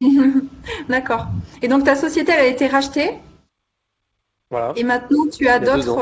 [0.88, 1.26] D'accord.
[1.60, 3.10] Et donc ta société elle a été rachetée?
[4.50, 4.74] Voilà.
[4.76, 5.98] Et maintenant tu as d'autres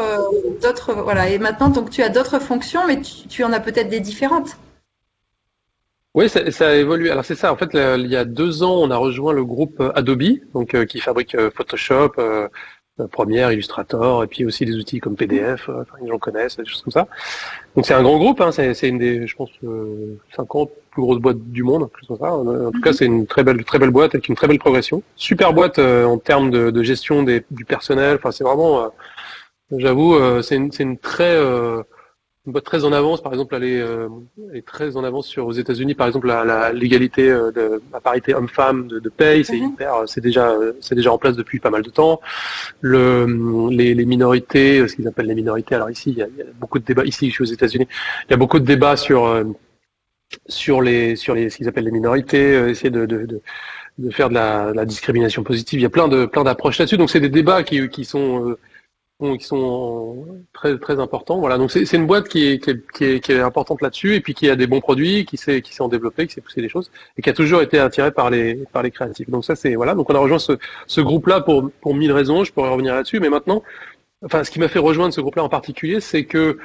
[0.60, 3.88] d'autres voilà et maintenant donc tu as d'autres fonctions, mais tu, tu en as peut-être
[3.88, 4.58] des différentes.
[6.14, 7.10] Oui, ça, ça, a évolué.
[7.10, 7.52] Alors c'est ça.
[7.52, 10.74] En fait, il y a deux ans, on a rejoint le groupe euh, Adobe, donc
[10.74, 12.14] euh, qui fabrique euh, Photoshop,
[13.12, 15.70] Premiere, Illustrator, et puis aussi des outils comme PDF.
[16.02, 17.06] les gens connaissent, des choses comme ça.
[17.74, 18.40] Donc c'est un grand groupe.
[18.40, 19.50] Hein, c'est une des, je pense,
[20.36, 22.32] 50 plus grosses boîtes du monde, plus comme ça.
[22.34, 25.02] En tout cas, c'est une très belle, très belle boîte avec une très belle progression.
[25.16, 28.16] Super boîte en termes de, de gestion des, du personnel.
[28.16, 28.92] Enfin, c'est vraiment,
[29.70, 31.38] j'avoue, c'est une, une, très
[32.64, 34.08] très en avance, par exemple, elle est, euh,
[34.54, 38.34] est très en avance sur aux États-Unis, par exemple, la, l'égalité euh, de la parité
[38.34, 39.72] homme-femme de, de paye, c'est mhm.
[39.72, 42.20] hyper, c'est déjà, c'est déjà en place depuis pas mal de temps.
[42.80, 46.38] Le, les, les minorités, ce qu'ils appellent les minorités, alors ici, il y, a, il
[46.38, 47.04] y, a, beaucoup de débats.
[47.04, 47.86] Ici, je suis aux États-Unis,
[48.28, 49.44] il y a beaucoup de débats sur euh,
[50.48, 53.42] sur les sur les ce qu'ils appellent les minorités, essayer de, de, de
[53.98, 55.80] de faire de la, de la, discrimination positive.
[55.80, 56.96] Il y a plein de plein d'approches là-dessus.
[56.96, 58.56] Donc c'est des débats qui, qui sont
[59.38, 61.38] qui sont très très importants.
[61.38, 64.14] Voilà, donc c'est une boîte qui est, qui est, qui est, qui est importante là-dessus
[64.14, 66.40] et puis qui a des bons produits, qui sait qui s'est en développé, qui sait
[66.40, 69.30] pousser des choses et qui a toujours été attiré par les par les créatifs.
[69.30, 70.52] Donc ça c'est voilà, donc on a rejoint ce,
[70.86, 72.44] ce groupe-là pour pour mille raisons.
[72.44, 73.62] Je pourrais revenir là-dessus, mais maintenant,
[74.24, 76.58] enfin ce qui m'a fait rejoindre ce groupe-là en particulier, c'est que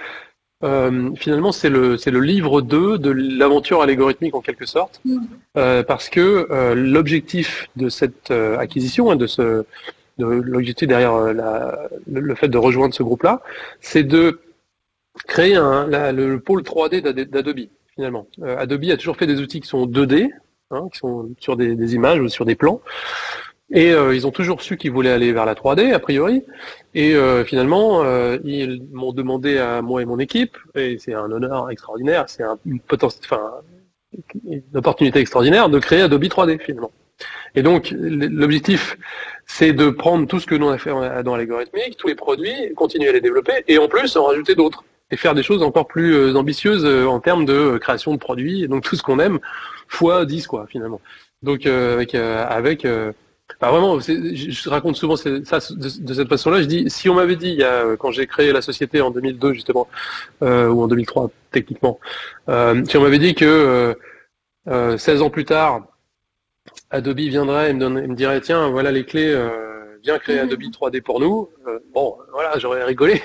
[0.63, 5.17] euh, finalement, c'est le, c'est le livre 2 de l'aventure algorithmique en quelque sorte, mmh.
[5.57, 9.65] euh, parce que euh, l'objectif de cette euh, acquisition, hein, de ce,
[10.17, 11.71] de l'objectif derrière euh,
[12.07, 13.41] le, fait de rejoindre ce groupe-là,
[13.81, 14.39] c'est de
[15.27, 17.59] créer le pôle 3D d'Adobe
[17.95, 18.27] finalement.
[18.41, 20.29] Euh, Adobe a toujours fait des outils qui sont 2D,
[20.71, 22.81] hein, qui sont sur des, images ou sur des plans.
[23.71, 26.43] Et euh, ils ont toujours su qu'ils voulaient aller vers la 3D, a priori.
[26.93, 28.03] Et finalement,
[28.43, 32.79] ils m'ont demandé à moi et mon équipe, et c'est un honneur extraordinaire, c'est une
[34.73, 36.91] opportunité extraordinaire de créer Adobe 3D finalement.
[37.55, 38.97] Et donc, l'objectif,
[39.45, 40.91] c'est de prendre tout ce que nous a fait
[41.23, 44.83] dans l'algorithmique, tous les produits, continuer à les développer, et en plus en rajouter d'autres,
[45.11, 48.17] et faire des choses encore plus euh, ambitieuses euh, en termes de euh, création de
[48.17, 49.39] produits, et donc tout ce qu'on aime,
[49.87, 50.99] fois 10 quoi, finalement.
[51.43, 52.13] Donc avec,
[53.61, 56.61] Bah, vraiment, je, raconte souvent ça de, cette façon-là.
[56.61, 57.61] Je dis, si on m'avait dit,
[57.99, 59.87] quand j'ai créé la société en 2002 justement,
[60.41, 61.99] ou en 2003 techniquement,
[62.47, 63.95] si on m'avait dit que
[64.67, 65.83] euh, 16 ans plus tard,
[66.91, 69.35] Adobe viendrait et me, me dirait, tiens, voilà les clés,
[70.03, 71.49] viens créer Adobe 3D pour nous.
[71.93, 73.21] bon, voilà, j'aurais rigolé.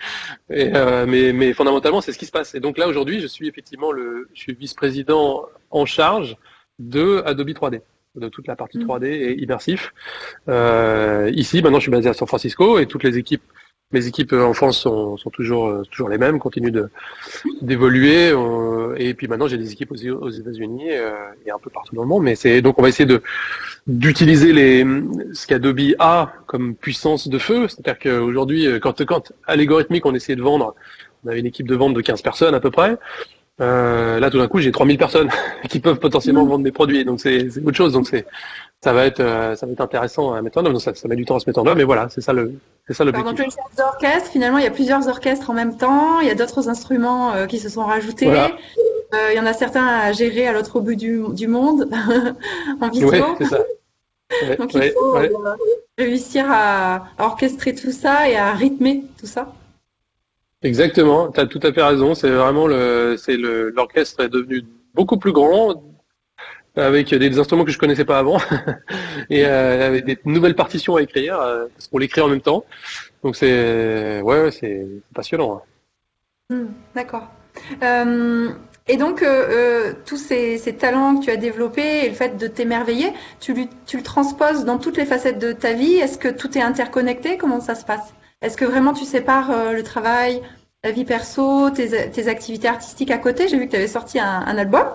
[0.50, 0.70] et,
[1.06, 2.54] mais, mais fondamentalement, c'est ce qui se passe.
[2.54, 6.36] Et donc là, aujourd'hui, je suis effectivement le, je suis vice-président en charge
[6.78, 7.82] de Adobe 3D
[8.16, 9.04] de toute la partie 3D mm.
[9.04, 9.94] et immersif.
[10.48, 13.42] Euh, ici, maintenant, je suis basé à San Francisco et toutes les équipes,
[13.92, 16.88] mes équipes en France sont, sont toujours euh, toujours les mêmes, continuent
[17.60, 18.30] d'évoluer.
[18.30, 21.12] Euh, et puis maintenant, j'ai des équipes aux, aux États-Unis euh,
[21.44, 22.22] et un peu partout dans le monde.
[22.22, 23.22] Mais c'est donc on va essayer de
[23.86, 24.86] d'utiliser les
[25.32, 27.66] ce qu'Adobe a comme puissance de feu.
[27.68, 30.74] C'est-à-dire qu'aujourd'hui, quand quand à l'algorithmique, on essayait de vendre,
[31.24, 32.96] on avait une équipe de vente de 15 personnes à peu près.
[33.60, 35.28] Euh, là, tout d'un coup, j'ai 3000 personnes
[35.68, 37.04] qui peuvent potentiellement vendre mes produits.
[37.04, 37.92] Donc, c'est autre chose.
[37.92, 38.26] Donc, c'est
[38.82, 40.78] ça va être euh, ça va être intéressant à mettre en œuvre.
[40.80, 42.54] ça, ça met du temps à se mettre en œuvre, mais voilà, c'est ça le
[42.86, 43.36] c'est ça l'objectif.
[43.36, 46.20] Dans les orchestres, finalement, il y a plusieurs orchestres en même temps.
[46.20, 48.26] Il y a d'autres instruments euh, qui se sont rajoutés.
[48.26, 51.88] il y en a certains à gérer à l'autre bout du, du monde
[52.80, 53.10] en visio.
[53.10, 53.64] Oui, c'est ça.
[54.58, 55.18] Donc, il faut
[55.98, 59.52] réussir à orchestrer tout ça et à rythmer tout ça.
[60.62, 62.14] Exactement, tu as tout à fait raison.
[62.14, 64.64] C'est vraiment le, c'est le, l'orchestre est devenu
[64.94, 65.82] beaucoup plus grand
[66.76, 68.38] avec des instruments que je connaissais pas avant
[69.30, 72.64] et euh, avec des nouvelles partitions à écrire euh, parce qu'on l'écrit en même temps.
[73.22, 75.62] Donc c'est ouais, c'est, passionnant.
[76.50, 76.54] Hein.
[76.54, 77.28] Hmm, d'accord.
[77.82, 78.50] Euh,
[78.88, 79.24] et donc
[80.06, 83.54] tous ces, talents que tu as développés et le fait de t'émerveiller, tu,
[83.86, 85.94] tu le transposes dans toutes les facettes de ta vie.
[85.94, 87.36] Est-ce que tout est interconnecté?
[87.36, 88.14] Comment ça se passe?
[88.42, 90.42] Est-ce que vraiment tu sépares le travail,
[90.82, 93.48] la vie perso, tes, activités artistiques à côté?
[93.48, 94.86] J'ai vu que tu avais sorti un, album.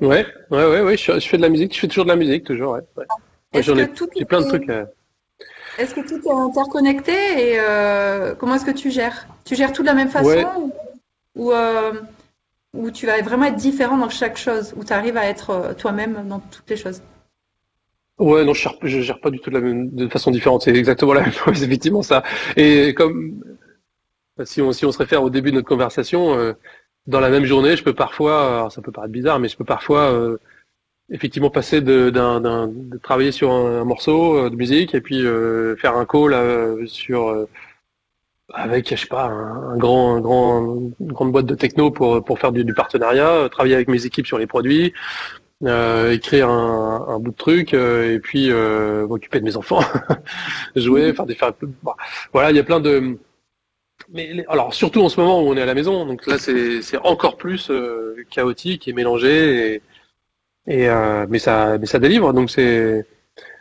[0.00, 2.44] Ouais, ouais, ouais, ouais je, fais de la musique, je fais toujours de la musique,
[2.44, 3.62] toujours, ouais.
[3.62, 4.70] J'en ai, j'ai plein de trucs.
[5.78, 9.26] Est-ce que tout est interconnecté et euh, comment est-ce que tu gères?
[9.44, 10.72] Tu gères tout de la même façon
[11.36, 11.92] ou, euh,
[12.74, 16.26] ou, tu vas vraiment être différent dans chaque chose, ou tu arrives à être toi-même
[16.28, 17.00] dans toutes les choses?
[18.18, 20.62] Ouais, non, je gère, je gère pas du tout de la même de façon différente.
[20.62, 22.22] C'est exactement la même chose, effectivement ça.
[22.56, 23.42] Et comme
[24.44, 26.54] si on si on se réfère au début de notre conversation, euh,
[27.08, 30.12] dans la même journée, je peux parfois, ça peut paraître bizarre, mais je peux parfois
[30.12, 30.38] euh,
[31.10, 35.22] effectivement passer de, d'un, de travailler sur un, morceau euh, de musique et puis
[35.78, 37.46] faire un call sur
[38.54, 42.38] avec je sais pas un, grand un grand une grande boîte de techno pour pour
[42.38, 44.92] faire du, du partenariat, travailler avec mes équipes sur les produits,
[45.64, 49.80] euh, écrire un, bout de truc euh, et puis euh, m'occuper de mes enfants,
[50.76, 51.96] jouer, faire des faire bah,
[52.32, 53.18] voilà, il y a plein de
[54.12, 56.98] mais alors surtout en ce moment où on est à la maison, donc là c'est
[57.04, 59.74] encore plus euh, chaotique et mélangé
[60.66, 60.88] et, et
[61.28, 63.06] mais ça mais ça délivre donc c'est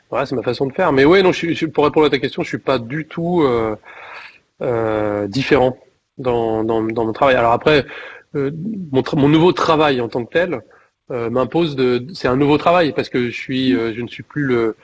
[0.09, 0.91] voilà c'est ma façon de faire.
[0.93, 1.31] Mais ouais non
[1.73, 3.45] pour répondre à ta question je suis pas du tout
[5.27, 5.77] différent
[6.17, 7.35] dans, dans, mon travail.
[7.35, 7.85] Alors après
[8.33, 10.61] mon, nouveau travail en tant que tel
[11.11, 12.05] euh, m'impose de.
[12.13, 14.75] C'est un nouveau travail parce que je suis, euh, je ne suis plus le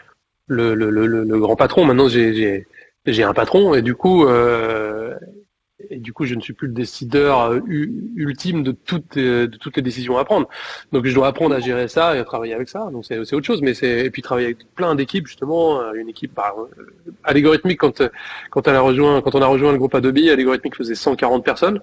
[0.48, 1.86] le, le, le, grand patron.
[1.86, 2.66] Maintenant, j'ai
[3.06, 4.26] j'ai un patron et du coup.
[4.26, 5.16] Euh,
[5.94, 10.26] et du coup, je ne suis plus le décideur ultime de toutes, les décisions à
[10.26, 10.48] prendre.
[10.92, 12.90] Donc, je dois apprendre à gérer ça et à travailler avec ça.
[12.92, 13.62] Donc, c'est autre chose.
[13.62, 15.94] Mais et puis travailler avec plein d'équipes justement.
[15.94, 16.56] Une équipe par
[17.24, 18.02] allégorithmique quand
[18.50, 21.80] quand a rejoint on a rejoint le groupe Adobe, allégorithmique faisait 140 personnes.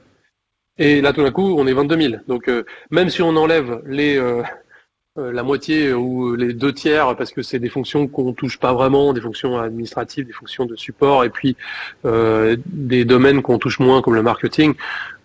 [0.80, 2.14] Et là, tout d'un coup, on est 22 000.
[2.26, 4.42] Donc, euh, même si on enlève les euh, euh,
[5.16, 9.12] la moitié ou les deux tiers, parce que c'est des fonctions qu'on touche pas vraiment,
[9.12, 11.56] des fonctions administratives, des fonctions de support, et puis
[12.04, 14.74] des domaines qu'on touche moins, comme le marketing,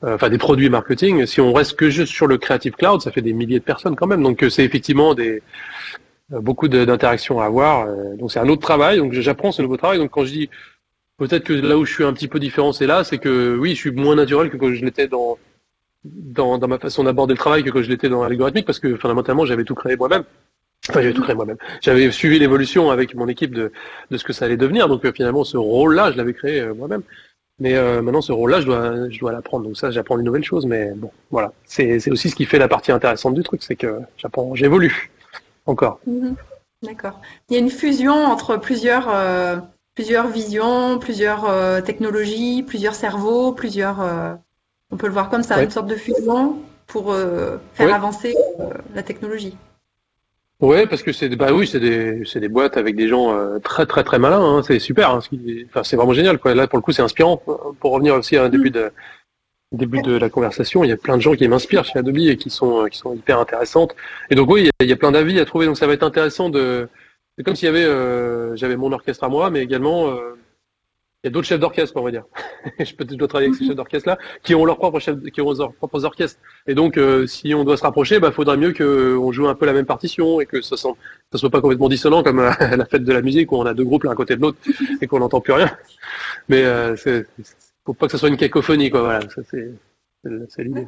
[0.01, 1.25] enfin des produits marketing.
[1.25, 3.95] Si on reste que juste sur le Creative Cloud, ça fait des milliers de personnes
[3.95, 4.23] quand même.
[4.23, 5.43] Donc, c'est effectivement des
[6.29, 7.87] beaucoup d'interactions à avoir.
[8.17, 8.97] donc, c'est un autre travail.
[8.97, 9.99] Donc, j'apprends ce nouveau travail.
[9.99, 10.49] Donc, quand je dis
[11.17, 13.73] Peut-être que là où je suis un petit peu différent, c'est là, c'est que oui,
[13.73, 15.37] je suis moins naturel que quand je l'étais dans,
[16.05, 19.45] dans, ma façon d'aborder le travail que quand je l'étais dans l'algorithmique, parce que fondamentalement,
[19.45, 20.23] j'avais tout créé moi-même.
[20.89, 21.57] Enfin, j'avais tout créé moi-même.
[21.81, 23.71] J'avais suivi l'évolution avec mon équipe de,
[24.11, 24.87] de ce que ça allait devenir.
[24.87, 27.01] Donc euh, finalement, ce rôle-là, je l'avais créé euh, moi-même.
[27.59, 29.65] Mais euh, maintenant, ce rôle-là, je dois, je dois l'apprendre.
[29.65, 30.65] Donc ça, j'apprends une nouvelle chose.
[30.65, 31.53] Mais bon, voilà.
[31.65, 35.11] C'est aussi ce qui fait la partie intéressante du truc, c'est que j'apprends, j'évolue
[35.65, 35.99] encore.
[36.07, 36.35] Mm-hmm.
[36.83, 37.19] D'accord.
[37.49, 39.09] Il y a une fusion entre plusieurs
[39.95, 44.37] plusieurs visions, plusieurs technologies, plusieurs cerveaux, plusieurs.
[44.91, 46.57] Euh, on peut le voir comme ça, une sorte de fusion
[46.87, 48.35] pour euh, faire avancer
[48.93, 49.55] la technologie.
[50.61, 54.03] Ouais, parce que c'est bah oui, c'est des des boîtes avec des gens très très
[54.03, 54.41] très malins.
[54.41, 55.09] Hein, c'est super.
[55.09, 55.19] Hein,
[55.67, 56.39] enfin, c'est vraiment génial.
[56.39, 56.55] Quoi.
[56.55, 57.37] Là, pour le coup, c'est inspirant.
[57.79, 58.91] Pour revenir aussi à un début de
[59.73, 62.37] début de la conversation, il y a plein de gens qui m'inspirent chez Adobe et
[62.37, 63.95] qui sont qui sont hyper intéressantes.
[64.29, 65.65] Et donc oui, il y a, il y a plein d'avis à trouver.
[65.65, 66.87] Donc ça va être intéressant de
[67.37, 70.15] c'est comme s'il y avait, j'avais mon orchestre à moi, mais également
[71.25, 72.23] il y a d'autres chefs d'orchestre, on va dire.
[72.79, 75.41] je peux dois travailler avec ces chefs d'orchestre là, qui ont leurs propres chefs, qui
[75.41, 76.39] ont leurs propres orchestres.
[76.67, 79.65] Et donc, euh, si on doit se rapprocher, bah, faudrait mieux qu'on joue un peu
[79.65, 83.03] la même partition et que ça, ne soit pas complètement dissonant comme à la fête
[83.03, 84.59] de la musique où on a deux groupes l'un à côté de l'autre
[85.01, 85.75] et qu'on n'entend plus rien.
[86.47, 87.25] Mais euh, c'est,
[87.83, 89.01] faut pas que ce soit une cacophonie, quoi.
[89.01, 89.71] Voilà, ça c'est,
[90.49, 90.85] c'est l'idée.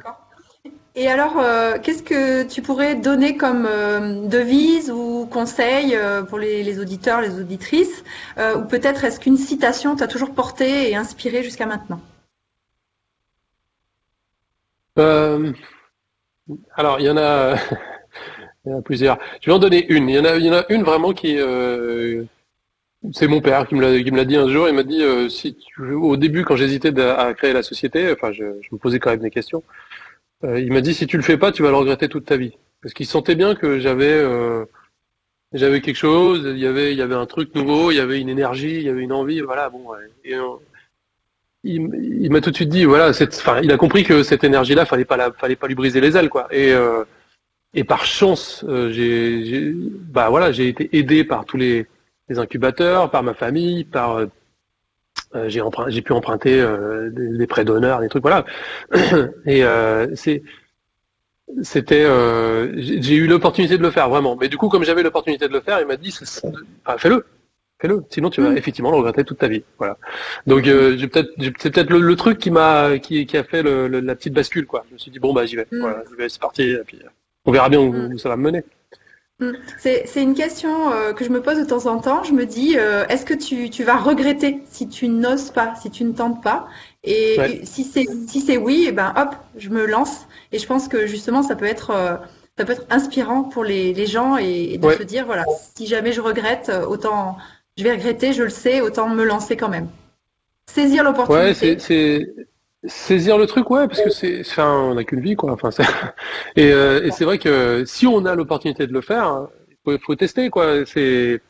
[1.00, 6.40] Et alors, euh, qu'est-ce que tu pourrais donner comme euh, devise ou conseil euh, pour
[6.40, 8.02] les, auditeurs, les auditrices
[8.36, 12.00] Ou peut-être est-ce qu'une citation t'a toujours porté et inspiré jusqu'à maintenant?
[14.96, 15.54] Alors,
[16.98, 17.54] il y en a.
[18.84, 19.18] plusieurs.
[19.40, 20.08] Je vais en donner une.
[20.08, 21.38] Il y en a, une vraiment qui.
[23.12, 24.68] c'est mon père qui me l'a, dit un jour.
[24.68, 28.42] Il m'a dit au début, quand j'hésitais à créer la société, enfin, je
[28.72, 29.62] me posais quand même des questions.
[30.44, 32.36] Euh, il m'a dit si tu le fais pas, tu vas le regretter toute ta
[32.36, 32.52] vie.
[32.82, 34.64] Parce qu'il sentait bien que j'avais euh,
[35.52, 38.88] quelque chose, il y avait un truc nouveau, il y avait une énergie, il y
[38.88, 39.68] avait une envie, voilà.
[39.68, 40.58] Bon, euh,
[41.64, 45.04] il, m'a tout de suite dit voilà, enfin, il a compris que cette énergie-là, fallait
[45.04, 46.30] pas la, fallait pas lui briser les ailes.
[47.74, 51.86] Et par chance, j'ai bah j'ai été aidé par tous les
[52.30, 54.20] incubateurs, par ma famille, par
[55.34, 58.44] euh, j'ai j'ai pu emprunter euh, des, prêts d'honneur, des trucs voilà.
[59.46, 60.42] Et euh, c'est
[61.62, 62.04] c'était
[62.76, 64.36] j'ai eu l'opportunité de le faire vraiment.
[64.36, 67.26] Mais du coup, comme j'avais l'opportunité de le faire, il m'a dit fais-le,
[67.78, 68.04] fais-le.
[68.10, 68.56] Sinon, tu vas mm.
[68.56, 69.62] effectivement le regretter toute ta vie.
[69.78, 69.96] Voilà.
[70.46, 74.14] Donc, j'ai peut-être c'est peut-être le, truc qui m'a qui, qui a fait le, la
[74.14, 74.84] petite bascule quoi.
[74.88, 75.66] Je me suis dit bon bah j'y vais.
[75.70, 75.80] Mm.
[75.80, 76.62] Voilà, c'est parti.
[76.62, 76.98] Et puis,
[77.44, 78.14] on verra bien où, mm.
[78.14, 78.62] où ça va me mener.
[79.40, 79.52] Mm.
[79.78, 82.24] C'est une question euh, que je me pose de temps en temps.
[82.24, 85.90] Je me dis, euh, est-ce que tu, tu, vas regretter si tu n'oses pas, si
[85.90, 86.66] tu ne tentes pas?
[87.04, 90.26] Et si c'est si oui, et eh ben hop, je me lance.
[90.50, 92.16] Et je pense que justement, ça peut être euh,
[92.58, 95.44] ça peut être inspirant pour les, les gens et, de se dire voilà,
[95.76, 97.36] si jamais je regrette, autant
[97.76, 99.88] je vais regretter, je le sais, autant me lancer quand même.
[100.66, 101.76] Saisir l'opportunité.
[101.76, 102.36] Ouais,
[102.84, 105.52] saisir le truc, ouais, parce que c'est, enfin, on n'a qu'une vie, quoi.
[105.52, 105.70] Enfin,
[106.56, 109.48] et, euh, et c'est vrai que si on a l'opportunité de le faire,
[109.86, 110.86] il faut, tester, quoi.
[110.86, 111.40] C'est,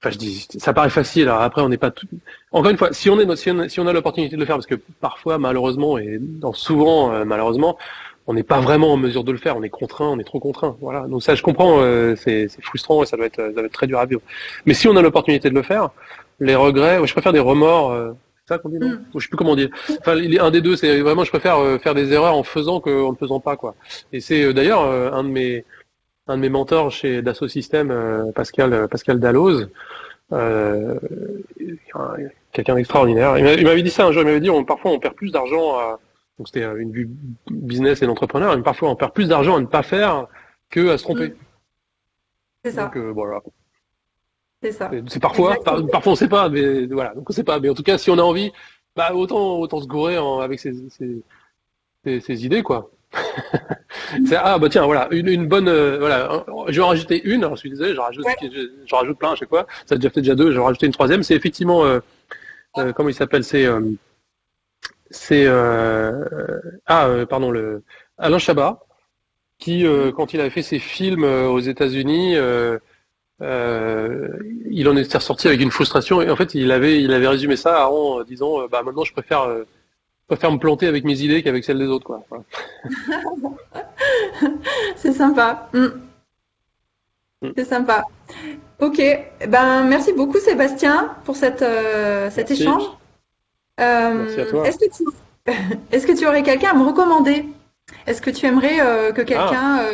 [0.00, 1.24] enfin, je dis, ça paraît facile.
[1.24, 2.06] Alors après, on n'est pas tout.
[2.52, 4.76] Encore une fois, si on est, si on a, l'opportunité de le faire, parce que
[5.00, 6.20] parfois, malheureusement, et
[6.54, 7.76] souvent, euh, malheureusement,
[8.26, 9.56] on n'est pas vraiment en mesure de le faire.
[9.56, 10.76] On est contraint, on est trop contraint.
[10.80, 11.06] Voilà.
[11.08, 11.80] Donc ça, je comprends.
[11.80, 14.20] Euh, c'est, frustrant et ça doit être, ça doit être très dur à vivre.
[14.66, 15.90] Mais si on a l'opportunité de le faire,
[16.38, 18.14] les regrets, je préfère des remords
[18.48, 19.04] ça qu'on dit, non mm.
[19.14, 19.68] Je sais plus comment dire.
[20.00, 23.12] Enfin, un des deux, c'est vraiment, je préfère euh, faire des erreurs en faisant qu'en
[23.12, 23.74] ne faisant pas, quoi.
[24.12, 25.64] Et c'est euh, d'ailleurs euh, un de mes
[26.26, 29.70] un de mes mentors chez Dassault Systèmes, Pascal Pascal Dalloz,
[32.52, 33.38] quelqu'un d'extraordinaire.
[33.38, 34.22] Il m'avait dit ça un jour.
[34.22, 35.98] Il m'avait dit, on, parfois, on perd plus d'argent à
[36.36, 37.08] donc c'était une vue
[37.50, 38.54] business et d'entrepreneur.
[38.54, 40.26] Mais parfois, on perd plus d'argent à ne pas faire
[40.68, 41.28] que à se tromper.
[41.28, 41.34] Mm.
[42.64, 42.90] C'est ça.
[42.94, 43.40] Donc voilà.
[44.62, 44.90] C'est ça.
[45.06, 47.60] C'est parfois, parfois on sait pas, mais voilà, donc on sait pas.
[47.60, 48.52] Mais en tout cas, si on a envie,
[48.96, 50.74] bah autant autant se gourer avec ses,
[52.04, 52.90] ses, idées quoi.
[54.36, 55.06] ah bah tiens voilà.
[55.12, 56.44] Une, une bonne euh, voilà.
[56.68, 57.44] Je vais en rajouter une.
[57.44, 59.66] Alors je suis désolé je rajoute je, rajoute plein à chaque fois.
[59.86, 60.50] Ça a déjà fait déjà deux.
[60.50, 61.22] Je vais rajouter une troisième.
[61.22, 62.00] C'est effectivement euh,
[62.78, 63.44] euh, comment il s'appelle?
[63.44, 63.66] C'est
[65.10, 67.84] c'est ah pardon le
[68.18, 68.80] Alain Chabat
[69.58, 69.84] qui
[70.16, 72.36] quand il avait fait ses films aux États-Unis
[73.40, 74.36] euh,
[74.68, 77.54] il en était ressorti avec une frustration et en fait il avait il avait résumé
[77.54, 79.62] ça en disant euh, bah maintenant je préfère euh,
[80.26, 82.24] préfère me planter avec mes idées qu'avec celles des autres quoi.
[84.96, 85.68] C'est sympa.
[85.72, 85.86] Mm.
[87.42, 87.52] Mm.
[87.56, 88.02] C'est sympa.
[88.80, 89.00] Ok,
[89.46, 91.64] ben merci beaucoup Sébastien pour cette
[92.32, 92.82] cet échange.
[93.78, 94.66] merci à toi.
[94.66, 95.04] Est-ce que tu
[96.12, 97.44] que tu aurais quelqu'un à me recommander?
[98.08, 99.92] Est-ce que tu aimerais que quelqu'un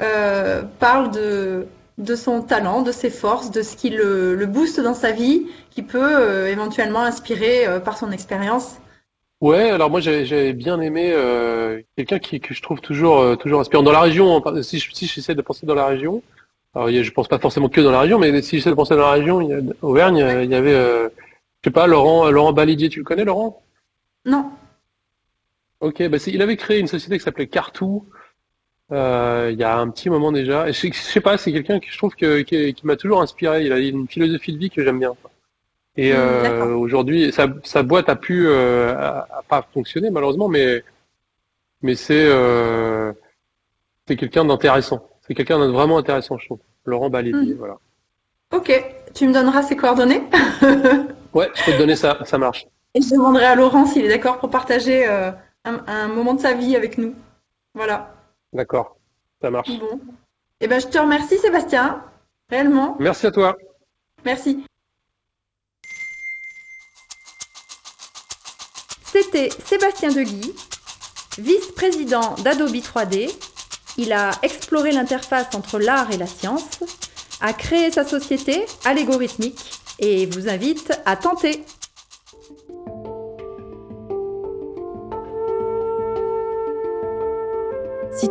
[0.00, 0.62] ah.
[0.80, 1.66] parle de
[1.98, 5.46] de son talent, de ses forces, de ce qui le, le booste dans sa vie,
[5.70, 8.76] qui peut euh, éventuellement inspirer euh, par son expérience
[9.40, 13.82] Ouais, alors moi j'avais bien aimé euh, quelqu'un qui que je trouve toujours toujours inspirant
[13.82, 14.42] dans la région.
[14.62, 16.22] Si si j'essaie de penser dans la région,
[16.74, 19.02] alors je pense pas forcément que dans la région, mais si j'essaie de penser dans
[19.02, 21.10] la région, il y a, Auvergne, il y avait, je
[21.62, 23.60] sais pas, Laurent Laurent Balidier, tu le connais, Laurent?
[24.24, 24.50] Non.
[25.80, 28.06] Ok, bah il avait créé une société qui s'appelait Cartou,
[28.92, 30.70] euh, il y a un petit moment déjà.
[30.70, 33.64] Je, je sais pas, c'est quelqu'un que je trouve que, qui, m'a toujours inspiré.
[33.64, 35.12] Il a une philosophie de vie que j'aime bien.
[35.96, 40.82] Et mmh, euh, aujourd'hui, sa, sa, boîte a pu euh, a, pas fonctionner malheureusement, mais
[41.82, 42.28] mais c'est
[44.06, 45.08] c'est quelqu'un d'intéressant.
[45.26, 46.58] C'est quelqu'un de vraiment intéressant, je trouve.
[46.84, 47.56] Laurent Balidi, mmh.
[47.56, 47.78] voilà.
[48.52, 48.70] Ok,
[49.14, 50.22] tu me donneras ses coordonnées?
[51.32, 52.66] ouais, je peux te donner ça, ça marche.
[52.94, 56.52] Et je demanderai à Laurent s'il est d'accord pour partager un, un moment de sa
[56.52, 57.14] vie avec nous.
[57.74, 58.13] Voilà.
[58.54, 58.96] D'accord,
[59.42, 59.68] ça marche.
[59.78, 60.00] Bon.
[60.60, 62.02] Eh ben, je te remercie, Sébastien.
[62.48, 62.96] Réellement.
[63.00, 63.56] Merci à toi.
[64.24, 64.64] Merci.
[69.04, 70.54] C'était Sébastien Deguy,
[71.38, 73.30] vice-président d'Adobe 3D.
[73.96, 76.80] Il a exploré l'interface entre l'art et la science,
[77.40, 81.64] a créé sa société Allégorithmique et vous invite à tenter.